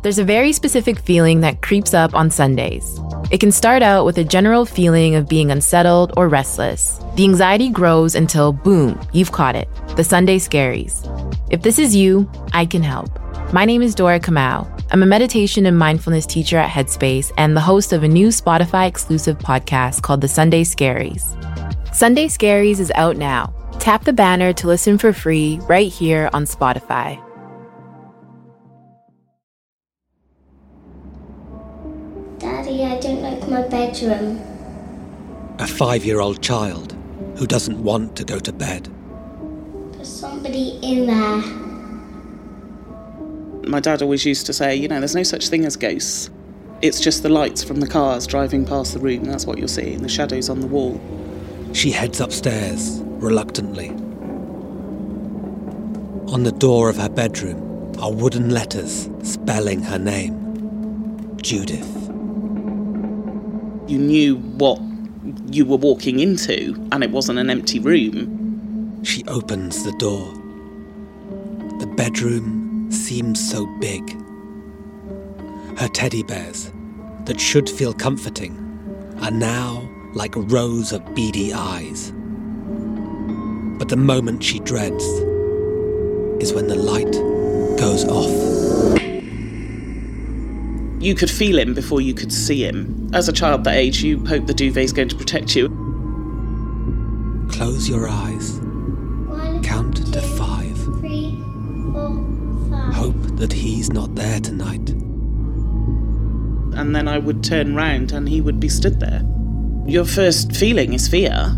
There's 0.00 0.20
a 0.20 0.24
very 0.24 0.52
specific 0.52 1.00
feeling 1.00 1.40
that 1.40 1.60
creeps 1.60 1.92
up 1.92 2.14
on 2.14 2.30
Sundays. 2.30 3.00
It 3.32 3.40
can 3.40 3.50
start 3.50 3.82
out 3.82 4.04
with 4.04 4.16
a 4.18 4.24
general 4.24 4.64
feeling 4.64 5.16
of 5.16 5.28
being 5.28 5.50
unsettled 5.50 6.12
or 6.16 6.28
restless. 6.28 7.00
The 7.16 7.24
anxiety 7.24 7.68
grows 7.68 8.14
until, 8.14 8.52
boom, 8.52 9.00
you've 9.12 9.32
caught 9.32 9.56
it 9.56 9.68
the 9.96 10.04
Sunday 10.04 10.38
scaries. 10.38 11.02
If 11.50 11.62
this 11.62 11.80
is 11.80 11.96
you, 11.96 12.30
I 12.52 12.64
can 12.64 12.80
help. 12.80 13.10
My 13.52 13.64
name 13.64 13.82
is 13.82 13.96
Dora 13.96 14.20
Kamau. 14.20 14.70
I'm 14.92 15.02
a 15.02 15.06
meditation 15.06 15.66
and 15.66 15.76
mindfulness 15.76 16.26
teacher 16.26 16.58
at 16.58 16.70
Headspace 16.70 17.32
and 17.36 17.56
the 17.56 17.60
host 17.60 17.92
of 17.92 18.04
a 18.04 18.08
new 18.08 18.28
Spotify 18.28 18.86
exclusive 18.86 19.38
podcast 19.38 20.02
called 20.02 20.20
The 20.20 20.28
Sunday 20.28 20.62
Scaries. 20.62 21.34
Sunday 21.92 22.28
Scaries 22.28 22.78
is 22.78 22.92
out 22.94 23.16
now. 23.16 23.52
Tap 23.80 24.04
the 24.04 24.12
banner 24.12 24.52
to 24.52 24.68
listen 24.68 24.96
for 24.96 25.12
free 25.12 25.58
right 25.68 25.90
here 25.90 26.30
on 26.32 26.44
Spotify. 26.44 27.20
Daddy, 32.68 32.84
I 32.84 33.00
don't 33.00 33.22
like 33.22 33.48
my 33.48 33.62
bedroom. 33.62 34.42
A 35.58 35.66
five 35.66 36.04
year 36.04 36.20
old 36.20 36.42
child 36.42 36.94
who 37.38 37.46
doesn't 37.46 37.82
want 37.82 38.14
to 38.16 38.24
go 38.24 38.38
to 38.38 38.52
bed. 38.52 38.92
There's 39.92 40.06
somebody 40.06 40.78
in 40.82 41.06
there. 41.06 41.38
My 43.70 43.80
dad 43.80 44.02
always 44.02 44.26
used 44.26 44.44
to 44.44 44.52
say, 44.52 44.76
you 44.76 44.86
know, 44.86 44.98
there's 44.98 45.14
no 45.14 45.22
such 45.22 45.48
thing 45.48 45.64
as 45.64 45.76
ghosts. 45.76 46.28
It's 46.82 47.00
just 47.00 47.22
the 47.22 47.30
lights 47.30 47.64
from 47.64 47.80
the 47.80 47.86
cars 47.86 48.26
driving 48.26 48.66
past 48.66 48.92
the 48.92 49.00
room. 49.00 49.24
That's 49.24 49.46
what 49.46 49.56
you're 49.56 49.66
seeing, 49.66 50.02
the 50.02 50.08
shadows 50.10 50.50
on 50.50 50.60
the 50.60 50.66
wall. 50.66 51.00
She 51.72 51.90
heads 51.90 52.20
upstairs, 52.20 53.00
reluctantly. 53.02 53.88
On 56.34 56.42
the 56.42 56.52
door 56.52 56.90
of 56.90 56.98
her 56.98 57.08
bedroom 57.08 57.94
are 57.98 58.12
wooden 58.12 58.50
letters 58.50 59.08
spelling 59.22 59.80
her 59.84 59.98
name 59.98 61.38
Judith. 61.40 62.07
You 63.88 63.98
knew 63.98 64.36
what 64.36 64.78
you 65.46 65.64
were 65.64 65.78
walking 65.78 66.20
into, 66.20 66.74
and 66.92 67.02
it 67.02 67.10
wasn't 67.10 67.38
an 67.38 67.48
empty 67.48 67.78
room. 67.78 69.02
She 69.02 69.24
opens 69.26 69.82
the 69.82 69.92
door. 69.92 70.30
The 71.80 71.86
bedroom 71.96 72.92
seems 72.92 73.50
so 73.50 73.66
big. 73.80 74.02
Her 75.78 75.88
teddy 75.88 76.22
bears, 76.22 76.70
that 77.24 77.40
should 77.40 77.66
feel 77.70 77.94
comforting, 77.94 78.54
are 79.22 79.30
now 79.30 79.88
like 80.12 80.34
rows 80.36 80.92
of 80.92 81.02
beady 81.14 81.54
eyes. 81.54 82.12
But 83.78 83.88
the 83.88 83.96
moment 83.96 84.44
she 84.44 84.60
dreads 84.60 85.04
is 86.42 86.52
when 86.52 86.68
the 86.68 86.76
light 86.76 87.12
goes 87.78 88.04
off. 88.04 88.97
You 91.00 91.14
could 91.14 91.30
feel 91.30 91.58
him 91.58 91.74
before 91.74 92.00
you 92.00 92.12
could 92.12 92.32
see 92.32 92.64
him. 92.64 93.10
As 93.12 93.28
a 93.28 93.32
child 93.32 93.64
that 93.64 93.76
age, 93.76 94.02
you 94.02 94.24
hope 94.26 94.46
the 94.46 94.54
duvet's 94.54 94.92
going 94.92 95.08
to 95.08 95.16
protect 95.16 95.54
you. 95.54 95.68
Close 97.50 97.88
your 97.88 98.08
eyes. 98.08 98.58
One, 98.60 99.62
Count 99.62 100.12
to 100.12 100.20
five. 100.20 100.76
three, 101.00 101.30
four, 101.92 102.68
five. 102.70 102.94
Hope 102.94 103.36
that 103.36 103.52
he's 103.52 103.92
not 103.92 104.14
there 104.16 104.40
tonight. 104.40 104.90
And 106.78 106.94
then 106.94 107.08
I 107.08 107.18
would 107.18 107.42
turn 107.44 107.74
round 107.74 108.12
and 108.12 108.28
he 108.28 108.40
would 108.40 108.58
be 108.60 108.68
stood 108.68 109.00
there. 109.00 109.22
Your 109.86 110.04
first 110.04 110.54
feeling 110.54 110.92
is 110.94 111.08
fear. 111.08 111.56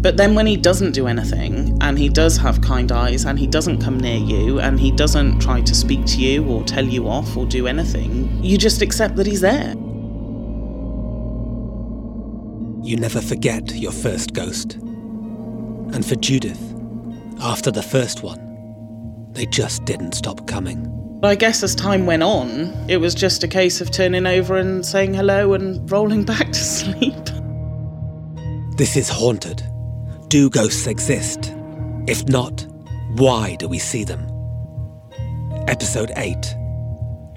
But 0.00 0.16
then 0.16 0.36
when 0.36 0.46
he 0.46 0.56
doesn't 0.56 0.92
do 0.92 1.08
anything, 1.08 1.76
and 1.80 1.98
he 1.98 2.08
does 2.08 2.36
have 2.36 2.60
kind 2.60 2.92
eyes, 2.92 3.24
and 3.24 3.36
he 3.36 3.48
doesn't 3.48 3.82
come 3.82 3.98
near 3.98 4.16
you, 4.18 4.60
and 4.60 4.78
he 4.78 4.92
doesn't 4.92 5.40
try 5.40 5.60
to 5.60 5.74
speak 5.74 6.06
to 6.06 6.18
you 6.18 6.44
or 6.46 6.62
tell 6.62 6.84
you 6.84 7.08
off 7.08 7.36
or 7.36 7.46
do 7.46 7.66
anything, 7.66 8.42
you 8.42 8.56
just 8.56 8.80
accept 8.80 9.16
that 9.16 9.26
he's 9.26 9.40
there. 9.40 9.74
You 12.86 12.96
never 12.96 13.20
forget 13.20 13.74
your 13.74 13.90
first 13.90 14.34
ghost. 14.34 14.74
And 14.74 16.06
for 16.06 16.14
Judith, 16.14 16.62
after 17.40 17.72
the 17.72 17.82
first 17.82 18.22
one, 18.22 19.28
they 19.32 19.46
just 19.46 19.84
didn't 19.84 20.12
stop 20.12 20.46
coming. 20.46 20.94
But 21.20 21.28
I 21.28 21.34
guess 21.34 21.64
as 21.64 21.74
time 21.74 22.06
went 22.06 22.22
on, 22.22 22.72
it 22.88 22.98
was 22.98 23.16
just 23.16 23.42
a 23.42 23.48
case 23.48 23.80
of 23.80 23.90
turning 23.90 24.26
over 24.26 24.56
and 24.56 24.86
saying 24.86 25.14
hello 25.14 25.54
and 25.54 25.90
rolling 25.90 26.24
back 26.32 26.46
to 26.52 26.54
sleep. 26.54 27.14
This 28.76 28.96
is 28.96 29.08
haunted. 29.08 29.60
Do 30.28 30.50
ghosts 30.50 30.86
exist? 30.86 31.54
If 32.06 32.28
not, 32.28 32.66
why 33.16 33.54
do 33.54 33.66
we 33.66 33.78
see 33.78 34.04
them? 34.04 34.26
Episode 35.68 36.12
8 36.16 36.54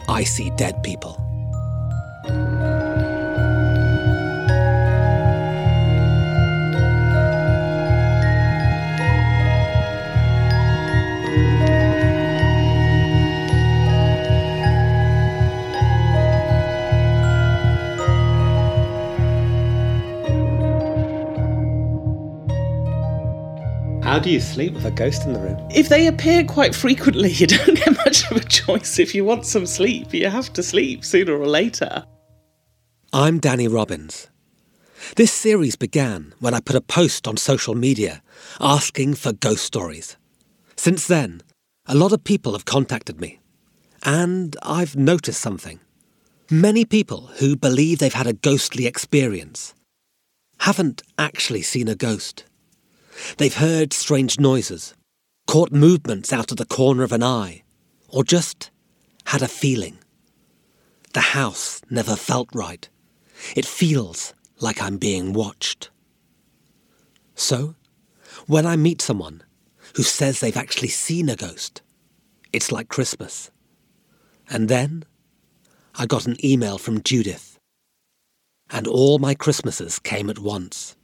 I 0.10 0.26
See 0.26 0.50
Dead 0.58 0.84
People. 0.84 1.21
How 24.12 24.20
do 24.20 24.30
you 24.30 24.42
sleep 24.42 24.74
with 24.74 24.84
a 24.84 24.92
ghost 24.92 25.26
in 25.26 25.32
the 25.32 25.40
room? 25.40 25.58
If 25.74 25.88
they 25.88 26.08
appear 26.08 26.44
quite 26.44 26.76
frequently, 26.76 27.30
you 27.32 27.48
don't 27.48 27.78
get 27.78 27.96
much 27.96 28.30
of 28.30 28.36
a 28.36 28.44
choice. 28.44 29.00
If 29.00 29.16
you 29.16 29.24
want 29.24 29.46
some 29.46 29.66
sleep, 29.66 30.14
you 30.14 30.28
have 30.28 30.52
to 30.52 30.62
sleep 30.62 31.06
sooner 31.06 31.34
or 31.34 31.48
later. 31.48 32.04
I'm 33.14 33.40
Danny 33.40 33.70
Robins. 33.70 34.28
This 35.16 35.32
series 35.32 35.78
began 35.78 36.34
when 36.42 36.54
I 36.54 36.60
put 36.60 36.76
a 36.76 36.82
post 36.82 37.26
on 37.26 37.38
social 37.38 37.74
media 37.74 38.22
asking 38.60 39.14
for 39.14 39.32
ghost 39.32 39.64
stories. 39.64 40.18
Since 40.76 41.08
then, 41.08 41.42
a 41.86 41.96
lot 41.96 42.12
of 42.12 42.26
people 42.26 42.52
have 42.52 42.66
contacted 42.66 43.22
me. 43.22 43.40
And 44.04 44.58
I've 44.62 44.98
noticed 44.98 45.40
something. 45.40 45.80
Many 46.50 46.84
people 46.84 47.28
who 47.38 47.56
believe 47.56 48.00
they've 48.00 48.14
had 48.14 48.28
a 48.28 48.34
ghostly 48.34 48.88
experience 48.88 49.74
haven't 50.60 51.02
actually 51.18 51.62
seen 51.62 51.88
a 51.88 51.96
ghost. 51.96 52.44
They've 53.38 53.54
heard 53.54 53.94
strange 53.94 54.40
noises, 54.40 54.94
caught 55.48 55.72
movements 55.72 56.32
out 56.32 56.52
of 56.52 56.58
the 56.58 56.66
corner 56.66 57.04
of 57.04 57.12
an 57.12 57.24
eye, 57.24 57.64
or 58.08 58.24
just 58.24 58.72
had 59.26 59.42
a 59.42 59.48
feeling. 59.48 59.98
The 61.14 61.22
house 61.22 61.82
never 61.90 62.16
felt 62.16 62.50
right. 62.54 62.88
It 63.56 63.66
feels 63.66 64.34
like 64.60 64.82
I'm 64.82 64.98
being 64.98 65.34
watched. 65.34 65.90
So, 67.36 67.76
when 68.48 68.66
I 68.66 68.76
meet 68.76 69.02
someone 69.02 69.44
who 69.96 70.04
says 70.04 70.40
they've 70.40 70.56
actually 70.56 70.90
seen 70.90 71.30
a 71.30 71.36
ghost, 71.36 71.82
it's 72.54 72.72
like 72.72 72.88
Christmas. 72.88 73.52
And 74.50 74.70
then 74.70 75.04
I 75.96 76.06
got 76.06 76.28
an 76.28 76.44
email 76.46 76.78
from 76.78 77.04
Judith, 77.04 77.60
and 78.70 78.88
all 78.88 79.20
my 79.20 79.34
Christmases 79.34 80.00
came 80.00 80.30
at 80.30 80.40
once. 80.40 80.96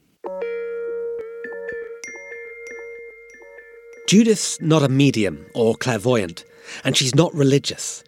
Judith's 4.08 4.60
not 4.62 4.84
a 4.84 4.90
medium 4.90 5.46
or 5.54 5.76
clairvoyant, 5.76 6.46
and 6.86 6.96
she's 6.96 7.14
not 7.14 7.34
religious. 7.34 8.06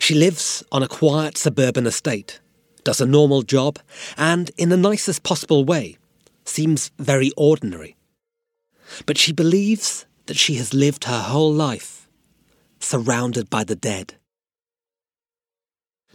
She 0.00 0.14
lives 0.14 0.64
on 0.72 0.82
a 0.82 0.88
quiet 0.88 1.38
suburban 1.38 1.86
estate, 1.86 2.40
does 2.82 3.00
a 3.00 3.06
normal 3.06 3.42
job, 3.42 3.78
and, 4.16 4.50
in 4.58 4.70
the 4.70 4.76
nicest 4.76 5.22
possible 5.22 5.64
way, 5.64 5.98
seems 6.44 6.90
very 6.98 7.30
ordinary. 7.36 7.96
But 9.06 9.18
she 9.18 9.32
believes 9.32 10.04
that 10.26 10.36
she 10.36 10.54
has 10.56 10.74
lived 10.74 11.04
her 11.04 11.20
whole 11.20 11.52
life 11.52 12.08
surrounded 12.80 13.48
by 13.48 13.62
the 13.62 13.76
dead. 13.76 14.14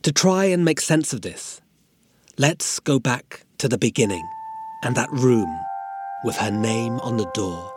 To 0.02 0.12
try 0.12 0.46
and 0.46 0.66
make 0.66 0.82
sense 0.82 1.14
of 1.14 1.22
this, 1.22 1.62
let's 2.38 2.82
go 2.82 3.00
back 3.00 3.46
to 3.60 3.70
the 3.70 3.78
beginning 3.78 4.28
and 4.84 4.94
that 4.96 5.12
room 5.12 5.58
with 6.26 6.36
her 6.36 6.52
name 6.52 7.00
on 7.00 7.16
the 7.16 7.32
door. 7.34 7.75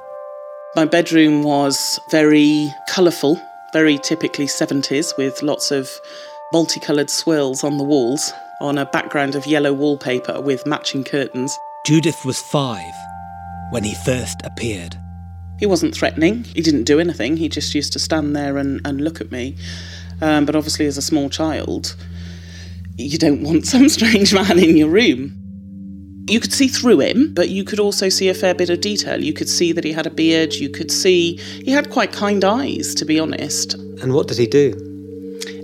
My 0.76 0.84
bedroom 0.84 1.42
was 1.42 1.98
very 2.10 2.72
colourful, 2.90 3.40
very 3.72 3.98
typically 3.98 4.44
70s, 4.44 5.16
with 5.16 5.42
lots 5.42 5.70
of 5.70 5.90
multicoloured 6.52 7.08
swirls 7.08 7.64
on 7.64 7.78
the 7.78 7.84
walls, 7.84 8.32
on 8.60 8.76
a 8.76 8.84
background 8.84 9.34
of 9.34 9.46
yellow 9.46 9.72
wallpaper 9.72 10.40
with 10.42 10.66
matching 10.66 11.04
curtains. 11.04 11.58
Judith 11.86 12.22
was 12.24 12.38
five 12.38 12.92
when 13.70 13.82
he 13.82 13.94
first 14.04 14.42
appeared. 14.44 14.94
He 15.58 15.64
wasn't 15.64 15.94
threatening, 15.94 16.44
he 16.44 16.60
didn't 16.60 16.84
do 16.84 17.00
anything, 17.00 17.38
he 17.38 17.48
just 17.48 17.74
used 17.74 17.94
to 17.94 17.98
stand 17.98 18.36
there 18.36 18.58
and, 18.58 18.80
and 18.84 19.00
look 19.00 19.22
at 19.22 19.32
me. 19.32 19.56
Um, 20.20 20.44
but 20.44 20.54
obviously, 20.54 20.84
as 20.86 20.98
a 20.98 21.02
small 21.02 21.30
child, 21.30 21.96
you 22.96 23.16
don't 23.16 23.42
want 23.42 23.66
some 23.74 23.88
strange 23.88 24.34
man 24.34 24.58
in 24.58 24.76
your 24.76 24.88
room. 24.88 25.47
You 26.28 26.40
could 26.40 26.52
see 26.52 26.68
through 26.68 27.00
him, 27.00 27.32
but 27.32 27.48
you 27.48 27.64
could 27.64 27.80
also 27.80 28.10
see 28.10 28.28
a 28.28 28.34
fair 28.34 28.54
bit 28.54 28.68
of 28.68 28.82
detail. 28.82 29.24
You 29.24 29.32
could 29.32 29.48
see 29.48 29.72
that 29.72 29.82
he 29.82 29.92
had 29.92 30.06
a 30.06 30.10
beard, 30.10 30.54
you 30.54 30.68
could 30.68 30.90
see 30.90 31.36
he 31.36 31.70
had 31.70 31.88
quite 31.88 32.12
kind 32.12 32.44
eyes, 32.44 32.94
to 32.96 33.06
be 33.06 33.18
honest. 33.18 33.74
And 33.74 34.12
what 34.12 34.28
did 34.28 34.36
he 34.36 34.46
do? 34.46 34.74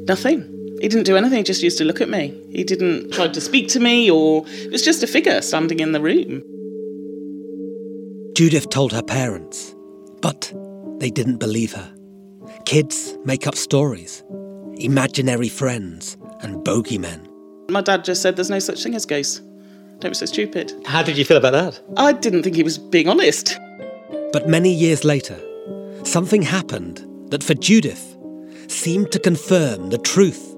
Nothing. 0.09 0.51
He 0.81 0.89
didn't 0.89 1.05
do 1.05 1.17
anything, 1.17 1.39
he 1.39 1.45
just 1.45 1.63
used 1.63 1.77
to 1.79 1.85
look 1.85 2.01
at 2.01 2.09
me. 2.09 2.35
He 2.51 2.65
didn't 2.65 3.13
try 3.13 3.29
to 3.29 3.41
speak 3.43 3.69
to 3.69 3.81
me, 3.81 4.11
or 4.11 4.47
it 4.49 4.73
was 4.73 4.83
just 4.83 5.03
a 5.03 5.07
figure 5.07 5.43
standing 5.43 5.81
in 5.81 5.93
the 5.93 6.01
room. 6.01 6.43
Judith 8.35 8.71
told 8.71 8.93
her 8.93 9.03
parents, 9.03 9.75
but 10.23 10.51
they 10.99 11.11
didn't 11.11 11.37
believe 11.37 11.73
her. 11.75 11.95
Kids 12.65 13.19
make 13.25 13.47
up 13.47 13.55
stories, 13.55 14.25
imaginary 14.77 15.51
friends, 15.51 16.17
and 16.41 16.57
bogeymen. 16.65 17.29
My 17.71 17.83
dad 17.83 18.05
just 18.05 18.23
said 18.23 18.37
there's 18.37 18.51
no 18.51 18.59
such 18.59 18.83
thing 18.83 18.95
as 18.95 19.05
ghosts. 19.05 19.43
Don't 20.01 20.11
be 20.11 20.15
so 20.15 20.27
stupid. 20.27 20.73
How 20.87 21.03
did 21.03 21.17
you 21.17 21.25
feel 21.25 21.37
about 21.37 21.53
that? 21.53 21.81
I 21.97 22.13
didn't 22.13 22.43
think 22.43 22.57
he 22.57 22.63
was 22.63 22.79
being 22.79 23.09
honest. 23.09 23.59
But 24.33 24.49
many 24.49 24.73
years 24.73 25.05
later, 25.05 25.41
something 26.05 26.43
happened 26.43 27.05
that 27.31 27.43
for 27.43 27.55
Judith 27.55 28.17
seemed 28.69 29.13
to 29.13 29.19
confirm 29.19 29.91
the 29.91 29.99
truth 29.99 30.55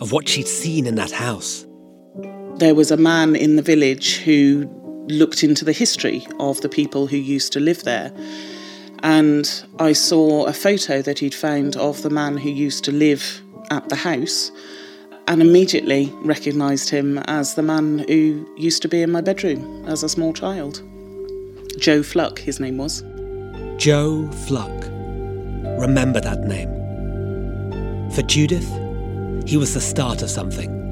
of 0.00 0.12
what 0.12 0.28
she'd 0.28 0.48
seen 0.48 0.86
in 0.86 0.94
that 0.96 1.10
house. 1.10 1.66
There 2.56 2.74
was 2.74 2.90
a 2.90 2.96
man 2.96 3.34
in 3.34 3.56
the 3.56 3.62
village 3.62 4.18
who 4.18 4.68
looked 5.08 5.42
into 5.42 5.64
the 5.64 5.72
history 5.72 6.26
of 6.38 6.60
the 6.60 6.68
people 6.68 7.06
who 7.06 7.16
used 7.16 7.52
to 7.54 7.60
live 7.60 7.82
there. 7.84 8.12
And 9.02 9.64
I 9.78 9.92
saw 9.92 10.44
a 10.44 10.52
photo 10.52 11.02
that 11.02 11.18
he'd 11.18 11.34
found 11.34 11.76
of 11.76 12.02
the 12.02 12.10
man 12.10 12.38
who 12.38 12.50
used 12.50 12.84
to 12.84 12.92
live 12.92 13.42
at 13.70 13.88
the 13.88 13.96
house 13.96 14.50
and 15.26 15.40
immediately 15.40 16.12
recognised 16.22 16.90
him 16.90 17.18
as 17.26 17.54
the 17.54 17.62
man 17.62 18.00
who 18.00 18.46
used 18.56 18.82
to 18.82 18.88
be 18.88 19.02
in 19.02 19.10
my 19.10 19.20
bedroom 19.20 19.84
as 19.86 20.02
a 20.02 20.08
small 20.08 20.32
child. 20.32 20.82
Joe 21.78 22.02
Fluck, 22.02 22.38
his 22.38 22.60
name 22.60 22.78
was. 22.78 23.02
Joe 23.76 24.28
Fluck. 24.46 24.84
Remember 25.80 26.20
that 26.20 26.40
name. 26.40 26.70
For 28.12 28.22
Judith, 28.22 28.68
he 29.46 29.56
was 29.56 29.74
the 29.74 29.80
start 29.80 30.22
of 30.22 30.30
something. 30.30 30.82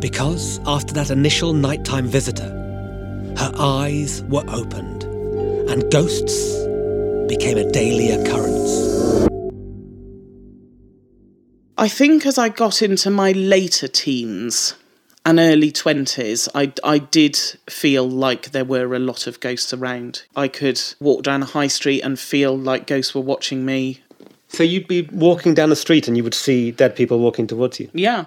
Because 0.00 0.60
after 0.66 0.94
that 0.94 1.10
initial 1.10 1.52
nighttime 1.52 2.06
visitor, 2.06 2.50
her 3.36 3.52
eyes 3.58 4.22
were 4.24 4.44
opened 4.48 5.04
and 5.70 5.90
ghosts 5.90 6.64
became 7.28 7.58
a 7.58 7.70
daily 7.70 8.10
occurrence. 8.10 9.17
I 11.78 11.86
think 11.86 12.26
as 12.26 12.38
I 12.38 12.48
got 12.48 12.82
into 12.82 13.08
my 13.08 13.30
later 13.30 13.86
teens 13.86 14.74
and 15.24 15.38
early 15.38 15.70
20s, 15.70 16.48
I, 16.52 16.72
I 16.82 16.98
did 16.98 17.36
feel 17.70 18.08
like 18.08 18.50
there 18.50 18.64
were 18.64 18.96
a 18.96 18.98
lot 18.98 19.28
of 19.28 19.38
ghosts 19.38 19.72
around. 19.72 20.24
I 20.34 20.48
could 20.48 20.80
walk 20.98 21.22
down 21.22 21.42
a 21.42 21.46
high 21.46 21.68
street 21.68 22.02
and 22.02 22.18
feel 22.18 22.58
like 22.58 22.88
ghosts 22.88 23.14
were 23.14 23.20
watching 23.20 23.64
me. 23.64 24.00
So 24.48 24.64
you'd 24.64 24.88
be 24.88 25.02
walking 25.12 25.54
down 25.54 25.70
the 25.70 25.76
street 25.76 26.08
and 26.08 26.16
you 26.16 26.24
would 26.24 26.34
see 26.34 26.72
dead 26.72 26.96
people 26.96 27.20
walking 27.20 27.46
towards 27.46 27.78
you. 27.78 27.88
Yeah. 27.92 28.24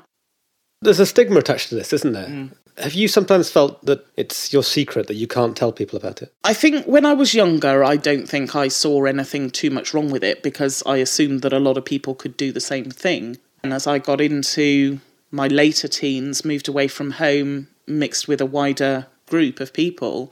There's 0.82 1.02
a 1.02 1.06
stigma 1.06 1.40
attached 1.40 1.70
to 1.70 1.76
this, 1.76 1.92
isn't 1.92 2.14
there? 2.14 2.28
Mm. 2.28 2.52
Have 2.78 2.94
you 2.94 3.08
sometimes 3.08 3.52
felt 3.52 3.84
that 3.86 4.06
it's 4.16 4.54
your 4.54 4.64
secret 4.64 5.08
that 5.08 5.16
you 5.16 5.28
can't 5.28 5.58
tell 5.58 5.72
people 5.72 5.98
about 5.98 6.22
it? 6.22 6.34
I 6.44 6.54
think 6.54 6.86
when 6.86 7.06
I 7.06 7.14
was 7.14 7.34
younger, 7.34 7.84
I 7.84 7.98
don't 7.98 8.28
think 8.28 8.56
I 8.56 8.70
saw 8.70 9.06
anything 9.06 9.50
too 9.50 9.70
much 9.70 9.94
wrong 9.94 10.10
with 10.10 10.24
it 10.24 10.42
because 10.42 10.82
I 10.86 10.98
assumed 10.98 11.42
that 11.42 11.54
a 11.54 11.60
lot 11.60 11.78
of 11.78 11.86
people 11.86 12.16
could 12.16 12.38
do 12.38 12.52
the 12.52 12.62
same 12.62 12.90
thing. 12.90 13.38
And 13.64 13.74
as 13.74 13.88
I 13.88 14.00
got 14.00 14.22
into 14.22 15.00
my 15.32 15.48
later 15.48 15.88
teens, 15.88 16.46
moved 16.46 16.68
away 16.68 16.88
from 16.88 17.12
home, 17.12 17.68
mixed 17.88 18.28
with 18.28 18.42
a 18.42 18.46
wider 18.46 19.08
group 19.28 19.60
of 19.60 19.74
people, 19.74 20.32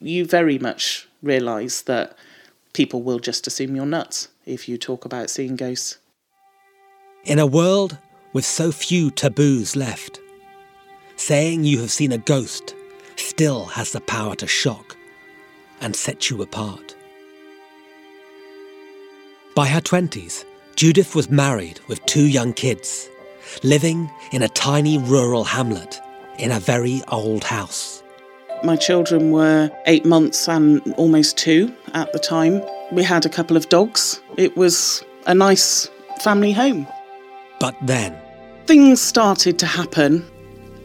you 0.00 0.24
very 0.24 0.58
much 0.58 1.08
realise 1.22 1.82
that 1.82 2.16
people 2.72 3.02
will 3.02 3.18
just 3.18 3.46
assume 3.46 3.74
you're 3.74 3.86
nuts 3.86 4.28
if 4.46 4.68
you 4.68 4.78
talk 4.78 5.04
about 5.04 5.30
seeing 5.30 5.56
ghosts. 5.56 5.98
In 7.24 7.38
a 7.38 7.46
world 7.46 7.98
with 8.32 8.44
so 8.44 8.70
few 8.70 9.10
taboos 9.10 9.76
left, 9.76 10.20
saying 11.18 11.64
you 11.64 11.80
have 11.80 11.90
seen 11.90 12.12
a 12.12 12.18
ghost 12.18 12.74
still 13.16 13.64
has 13.66 13.92
the 13.92 14.00
power 14.00 14.34
to 14.36 14.46
shock 14.46 14.96
and 15.80 15.94
set 15.94 16.30
you 16.30 16.40
apart. 16.42 16.94
By 19.54 19.66
her 19.66 19.80
20s, 19.80 20.44
Judith 20.76 21.14
was 21.14 21.28
married 21.28 21.80
with 21.88 22.04
two 22.06 22.26
young 22.26 22.52
kids, 22.52 23.08
living 23.64 24.08
in 24.32 24.42
a 24.42 24.48
tiny 24.48 24.98
rural 24.98 25.44
hamlet 25.44 26.00
in 26.38 26.52
a 26.52 26.60
very 26.60 27.02
old 27.08 27.42
house. 27.42 28.02
My 28.62 28.76
children 28.76 29.32
were 29.32 29.70
eight 29.86 30.04
months 30.04 30.48
and 30.48 30.80
almost 30.94 31.36
two 31.36 31.74
at 31.94 32.12
the 32.12 32.18
time. 32.18 32.62
We 32.92 33.02
had 33.02 33.26
a 33.26 33.28
couple 33.28 33.56
of 33.56 33.68
dogs. 33.68 34.20
It 34.36 34.56
was 34.56 35.04
a 35.26 35.34
nice 35.34 35.88
family 36.22 36.52
home. 36.52 36.86
But 37.58 37.74
then, 37.82 38.16
Things 38.68 39.00
started 39.00 39.58
to 39.60 39.66
happen. 39.66 40.26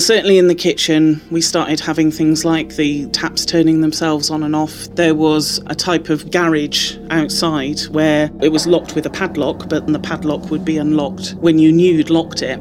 Certainly 0.03 0.37
in 0.37 0.49
the 0.49 0.55
kitchen, 0.55 1.21
we 1.31 1.39
started 1.39 1.79
having 1.79 2.11
things 2.11 2.43
like 2.43 2.75
the 2.75 3.05
taps 3.11 3.45
turning 3.45 3.79
themselves 3.79 4.29
on 4.29 4.43
and 4.43 4.53
off. 4.53 4.93
There 4.95 5.15
was 5.15 5.61
a 5.67 5.75
type 5.75 6.09
of 6.09 6.29
garage 6.29 6.97
outside 7.09 7.79
where 7.83 8.29
it 8.41 8.49
was 8.49 8.67
locked 8.67 8.95
with 8.95 9.05
a 9.05 9.09
padlock, 9.09 9.69
but 9.69 9.87
the 9.87 9.99
padlock 9.99 10.51
would 10.51 10.65
be 10.65 10.77
unlocked 10.77 11.35
when 11.35 11.57
you 11.57 11.71
knew 11.71 11.93
you'd 11.93 12.09
locked 12.09 12.41
it. 12.41 12.59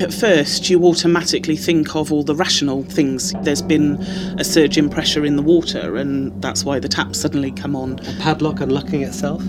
At 0.00 0.10
first, 0.10 0.70
you 0.70 0.82
automatically 0.86 1.54
think 1.58 1.94
of 1.94 2.10
all 2.10 2.22
the 2.22 2.34
rational 2.34 2.82
things. 2.84 3.34
There's 3.42 3.60
been 3.60 4.00
a 4.38 4.42
surge 4.42 4.78
in 4.78 4.88
pressure 4.88 5.26
in 5.26 5.36
the 5.36 5.42
water, 5.42 5.96
and 5.96 6.32
that's 6.40 6.64
why 6.64 6.78
the 6.78 6.88
taps 6.88 7.20
suddenly 7.20 7.52
come 7.52 7.76
on. 7.76 7.98
A 7.98 8.16
padlock 8.20 8.60
unlocking 8.60 9.02
itself? 9.02 9.44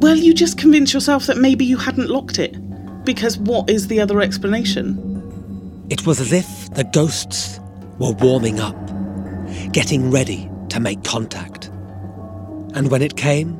Well, 0.00 0.16
you 0.16 0.32
just 0.32 0.56
convince 0.56 0.94
yourself 0.94 1.26
that 1.26 1.36
maybe 1.36 1.66
you 1.66 1.76
hadn't 1.76 2.08
locked 2.08 2.38
it. 2.38 2.56
Because 3.04 3.36
what 3.36 3.68
is 3.68 3.88
the 3.88 4.00
other 4.00 4.22
explanation? 4.22 5.03
It 5.94 6.04
was 6.04 6.20
as 6.20 6.32
if 6.32 6.74
the 6.74 6.82
ghosts 6.82 7.60
were 8.00 8.10
warming 8.14 8.58
up, 8.58 8.74
getting 9.70 10.10
ready 10.10 10.50
to 10.68 10.80
make 10.80 11.04
contact. 11.04 11.66
And 12.74 12.90
when 12.90 13.00
it 13.00 13.16
came, 13.16 13.56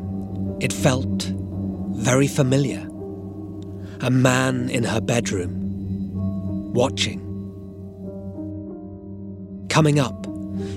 it 0.61 0.73
felt 0.73 1.31
very 1.93 2.27
familiar. 2.27 2.81
A 4.01 4.11
man 4.11 4.69
in 4.69 4.83
her 4.83 5.01
bedroom, 5.01 5.53
watching. 6.75 7.21
Coming 9.69 10.01
up, 10.01 10.27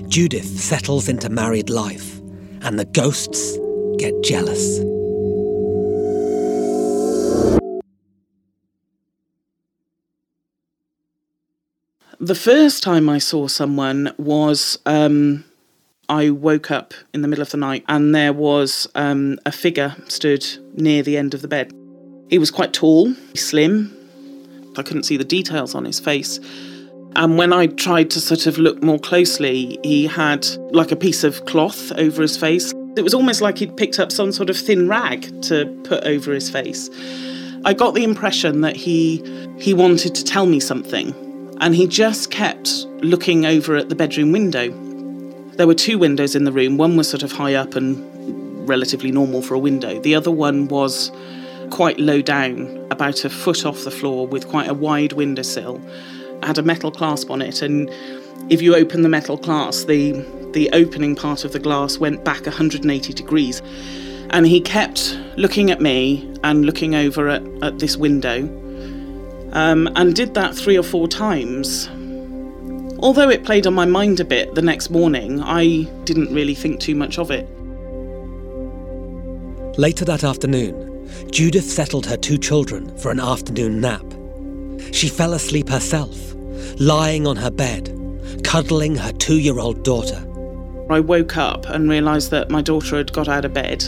Judith 0.08 0.60
settles 0.60 1.08
into 1.08 1.28
married 1.28 1.70
life, 1.70 2.20
and 2.62 2.78
the 2.78 2.84
ghosts 2.84 3.58
get 3.98 4.14
jealous. 4.22 4.78
The 12.20 12.34
first 12.34 12.82
time 12.82 13.08
I 13.08 13.18
saw 13.18 13.46
someone 13.46 14.12
was 14.18 14.76
um, 14.86 15.44
I 16.08 16.30
woke 16.30 16.68
up 16.72 16.92
in 17.14 17.22
the 17.22 17.28
middle 17.28 17.42
of 17.42 17.50
the 17.50 17.58
night 17.58 17.84
and 17.86 18.12
there 18.12 18.32
was 18.32 18.88
um, 18.96 19.38
a 19.46 19.52
figure 19.52 19.94
stood 20.08 20.44
near 20.74 21.04
the 21.04 21.16
end 21.16 21.32
of 21.32 21.42
the 21.42 21.48
bed. 21.48 21.72
He 22.28 22.38
was 22.38 22.50
quite 22.50 22.72
tall, 22.72 23.14
slim. 23.36 23.96
I 24.76 24.82
couldn't 24.82 25.04
see 25.04 25.16
the 25.16 25.24
details 25.24 25.76
on 25.76 25.84
his 25.84 26.00
face. 26.00 26.40
And 27.14 27.38
when 27.38 27.52
I 27.52 27.68
tried 27.68 28.10
to 28.10 28.20
sort 28.20 28.46
of 28.48 28.58
look 28.58 28.82
more 28.82 28.98
closely, 28.98 29.78
he 29.84 30.08
had 30.08 30.44
like 30.72 30.90
a 30.90 30.96
piece 30.96 31.22
of 31.22 31.44
cloth 31.44 31.92
over 31.92 32.20
his 32.20 32.36
face. 32.36 32.72
It 32.96 33.02
was 33.02 33.14
almost 33.14 33.42
like 33.42 33.58
he'd 33.58 33.76
picked 33.76 34.00
up 34.00 34.10
some 34.10 34.32
sort 34.32 34.50
of 34.50 34.56
thin 34.56 34.88
rag 34.88 35.40
to 35.42 35.66
put 35.84 36.02
over 36.02 36.32
his 36.32 36.50
face. 36.50 36.90
I 37.64 37.74
got 37.74 37.94
the 37.94 38.02
impression 38.02 38.60
that 38.62 38.74
he 38.74 39.22
he 39.60 39.72
wanted 39.72 40.16
to 40.16 40.24
tell 40.24 40.46
me 40.46 40.58
something, 40.58 41.14
and 41.60 41.74
he 41.74 41.86
just 41.86 42.30
kept 42.30 42.86
looking 43.02 43.46
over 43.46 43.76
at 43.76 43.88
the 43.88 43.94
bedroom 43.94 44.32
window. 44.32 44.70
There 45.56 45.66
were 45.66 45.74
two 45.74 45.98
windows 45.98 46.34
in 46.34 46.44
the 46.44 46.52
room. 46.52 46.76
One 46.76 46.96
was 46.96 47.08
sort 47.08 47.22
of 47.22 47.32
high 47.32 47.54
up 47.54 47.74
and 47.74 48.68
relatively 48.68 49.10
normal 49.10 49.42
for 49.42 49.54
a 49.54 49.58
window. 49.58 49.98
The 50.00 50.14
other 50.14 50.30
one 50.30 50.68
was 50.68 51.10
quite 51.70 51.98
low 51.98 52.22
down, 52.22 52.86
about 52.90 53.24
a 53.24 53.30
foot 53.30 53.66
off 53.66 53.84
the 53.84 53.90
floor, 53.90 54.26
with 54.26 54.48
quite 54.48 54.68
a 54.68 54.74
wide 54.74 55.12
windowsill. 55.14 55.80
Had 56.42 56.58
a 56.58 56.62
metal 56.62 56.90
clasp 56.90 57.30
on 57.30 57.42
it, 57.42 57.62
and 57.62 57.90
if 58.48 58.62
you 58.62 58.74
open 58.74 59.02
the 59.02 59.08
metal 59.08 59.36
clasp, 59.36 59.88
the 59.88 60.12
the 60.52 60.70
opening 60.72 61.14
part 61.14 61.44
of 61.44 61.52
the 61.52 61.58
glass 61.58 61.98
went 61.98 62.24
back 62.24 62.46
180 62.46 63.12
degrees. 63.12 63.60
And 64.30 64.46
he 64.46 64.60
kept 64.60 65.18
looking 65.36 65.70
at 65.70 65.80
me 65.80 66.26
and 66.42 66.64
looking 66.64 66.94
over 66.94 67.28
at, 67.28 67.42
at 67.62 67.78
this 67.78 67.96
window, 67.96 68.46
um, 69.52 69.88
and 69.96 70.14
did 70.14 70.34
that 70.34 70.54
three 70.54 70.76
or 70.76 70.82
four 70.82 71.08
times. 71.08 71.88
Although 73.00 73.30
it 73.30 73.44
played 73.44 73.66
on 73.66 73.74
my 73.74 73.84
mind 73.84 74.20
a 74.20 74.24
bit 74.24 74.54
the 74.54 74.62
next 74.62 74.90
morning, 74.90 75.40
I 75.40 75.82
didn't 76.04 76.34
really 76.34 76.54
think 76.54 76.80
too 76.80 76.94
much 76.94 77.18
of 77.18 77.30
it. 77.30 77.48
Later 79.78 80.04
that 80.06 80.24
afternoon, 80.24 80.88
Judith 81.30 81.64
settled 81.64 82.06
her 82.06 82.16
two 82.16 82.38
children 82.38 82.96
for 82.98 83.10
an 83.10 83.20
afternoon 83.20 83.80
nap. 83.80 84.04
She 84.92 85.08
fell 85.08 85.34
asleep 85.34 85.68
herself, 85.68 86.16
lying 86.80 87.26
on 87.26 87.36
her 87.36 87.50
bed, 87.50 87.94
cuddling 88.42 88.96
her 88.96 89.12
two 89.12 89.38
year 89.38 89.60
old 89.60 89.84
daughter. 89.84 90.24
I 90.90 91.00
woke 91.00 91.36
up 91.36 91.66
and 91.66 91.88
realised 91.88 92.30
that 92.30 92.50
my 92.50 92.62
daughter 92.62 92.96
had 92.96 93.12
got 93.12 93.28
out 93.28 93.44
of 93.44 93.52
bed 93.52 93.84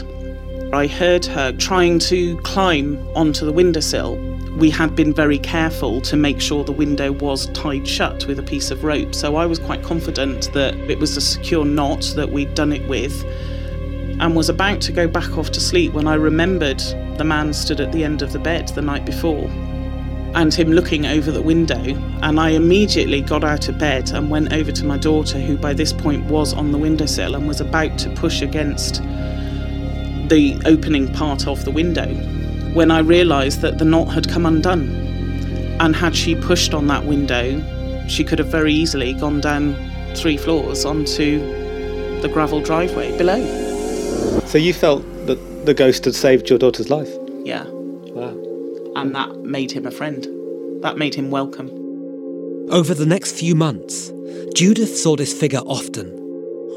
I 0.73 0.87
heard 0.87 1.27
her 1.27 1.51
trying 1.51 1.99
to 2.01 2.37
climb 2.43 3.05
onto 3.17 3.45
the 3.45 3.53
windowsill. 3.53 4.17
We 4.57 4.71
had 4.71 4.95
been 4.95 5.13
very 5.13 5.39
careful 5.39 6.01
to 6.03 6.17
make 6.17 6.41
sure 6.41 6.63
the 6.63 6.71
window 6.71 7.11
was 7.11 7.47
tied 7.49 7.89
shut 7.89 8.27
with 8.27 8.39
a 8.39 8.43
piece 8.45 8.71
of 8.71 8.85
rope, 8.85 9.13
so 9.13 9.35
I 9.35 9.47
was 9.47 9.59
quite 9.59 9.83
confident 9.83 10.53
that 10.53 10.77
it 10.89 11.01
was 11.01 11.17
a 11.17 11.21
secure 11.21 11.65
knot 11.65 12.13
that 12.15 12.31
we'd 12.31 12.55
done 12.55 12.73
it 12.73 12.89
with 12.89 13.25
and 14.21 14.37
was 14.37 14.49
about 14.49 14.81
to 14.83 14.93
go 14.93 15.09
back 15.09 15.37
off 15.37 15.51
to 15.51 15.61
sleep 15.61 15.93
when 15.93 16.07
I 16.07 16.15
remembered 16.15 16.79
the 17.17 17.25
man 17.25 17.53
stood 17.53 17.81
at 17.81 17.91
the 17.91 18.05
end 18.05 18.23
of 18.23 18.33
the 18.33 18.39
bed 18.39 18.69
the 18.69 18.83
night 18.83 19.05
before 19.05 19.51
and 20.37 20.55
him 20.55 20.71
looking 20.71 21.05
over 21.05 21.33
the 21.33 21.43
window. 21.43 21.83
And 22.23 22.39
I 22.39 22.51
immediately 22.51 23.23
got 23.23 23.43
out 23.43 23.69
of 23.69 23.77
bed 23.79 24.13
and 24.13 24.31
went 24.31 24.53
over 24.53 24.71
to 24.71 24.85
my 24.85 24.99
daughter, 24.99 25.41
who 25.41 25.57
by 25.57 25.75
this 25.75 25.93
point 25.93 26.27
was 26.27 26.53
on 26.53 26.71
the 26.71 26.79
windowsill 26.79 27.35
and 27.35 27.49
was 27.49 27.61
about 27.61 27.99
to 27.99 28.11
push 28.11 28.41
against 28.41 29.03
the 30.31 30.57
opening 30.65 31.13
part 31.13 31.49
of 31.49 31.65
the 31.65 31.73
window 31.73 32.07
when 32.73 32.93
I 32.93 33.01
realised 33.01 33.63
that 33.63 33.79
the 33.79 33.85
knot 33.85 34.09
had 34.09 34.29
come 34.29 34.47
undone. 34.47 34.89
And 35.81 35.95
had 35.97 36.15
she 36.15 36.37
pushed 36.37 36.73
on 36.73 36.87
that 36.87 37.05
window, 37.05 38.07
she 38.07 38.23
could 38.23 38.39
have 38.39 38.49
very 38.49 38.73
easily 38.73 39.13
gone 39.15 39.41
down 39.41 39.75
three 40.15 40.37
floors 40.37 40.85
onto 40.85 41.41
the 42.21 42.29
gravel 42.29 42.61
driveway 42.63 43.17
below. 43.19 43.41
So 44.47 44.57
you 44.57 44.73
felt 44.73 45.03
that 45.27 45.67
the 45.67 45.75
ghost 45.75 46.05
had 46.05 46.15
saved 46.15 46.49
your 46.49 46.61
daughter's 46.61 46.91
life? 46.91 47.11
Yeah. 47.45 47.65
Wow. 47.67 48.37
And 48.95 49.13
that 49.17 49.37
made 49.39 49.73
him 49.73 49.85
a 49.85 49.91
friend. 49.91 50.25
That 50.83 50.97
made 50.97 51.15
him 51.15 51.33
welcome. 51.33 51.69
Over 52.71 52.95
the 52.95 53.07
next 53.07 53.33
few 53.33 53.57
months, 53.57 54.13
Judith 54.55 54.97
saw 54.97 55.17
this 55.17 55.33
figure 55.33 55.63
often, 55.67 56.17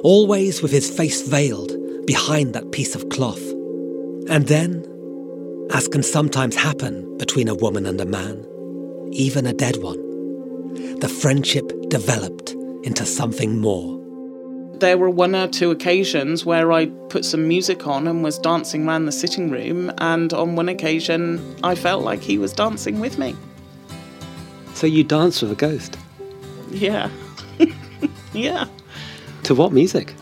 always 0.02 0.64
with 0.64 0.72
his 0.72 0.90
face 0.90 1.28
veiled 1.28 1.83
behind 2.06 2.54
that 2.54 2.72
piece 2.72 2.96
of 2.96 3.10
cloth. 3.10 3.42
And 4.30 4.48
then, 4.48 4.86
as 5.72 5.88
can 5.88 6.04
sometimes 6.04 6.56
happen 6.56 7.18
between 7.18 7.48
a 7.48 7.56
woman 7.56 7.86
and 7.86 8.00
a 8.00 8.06
man, 8.06 8.46
even 9.12 9.46
a 9.46 9.54
dead 9.54 9.78
one, 9.78 10.00
the 11.00 11.10
friendship 11.10 11.72
developed 11.90 12.52
into 12.84 13.06
something 13.06 13.60
more. 13.60 14.00
There 14.80 14.98
were 14.98 15.10
one 15.10 15.36
or 15.36 15.48
two 15.48 15.72
occasions 15.72 16.46
where 16.46 16.72
I 16.72 16.88
put 17.10 17.24
some 17.24 17.48
music 17.48 17.88
on 17.88 18.08
and 18.08 18.24
was 18.24 18.38
dancing 18.40 18.88
around 18.88 19.06
the 19.06 19.12
sitting 19.12 19.50
room, 19.50 19.92
and 20.00 20.34
on 20.34 20.56
one 20.56 20.68
occasion 20.68 21.56
I 21.64 21.76
felt 21.76 22.04
like 22.04 22.22
he 22.22 22.38
was 22.38 22.54
dancing 22.54 23.00
with 23.00 23.18
me. 23.18 23.36
So 24.74 24.88
you 24.88 25.04
danced 25.04 25.42
with 25.42 25.52
a 25.52 25.56
ghost? 25.56 25.98
Yeah. 26.70 27.10
yeah. 28.34 28.66
To 29.44 29.56
what 29.56 29.72
music? 29.72 30.14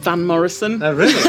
Van 0.00 0.26
Morrison. 0.26 0.82
Oh, 0.82 0.94
really? 0.94 1.12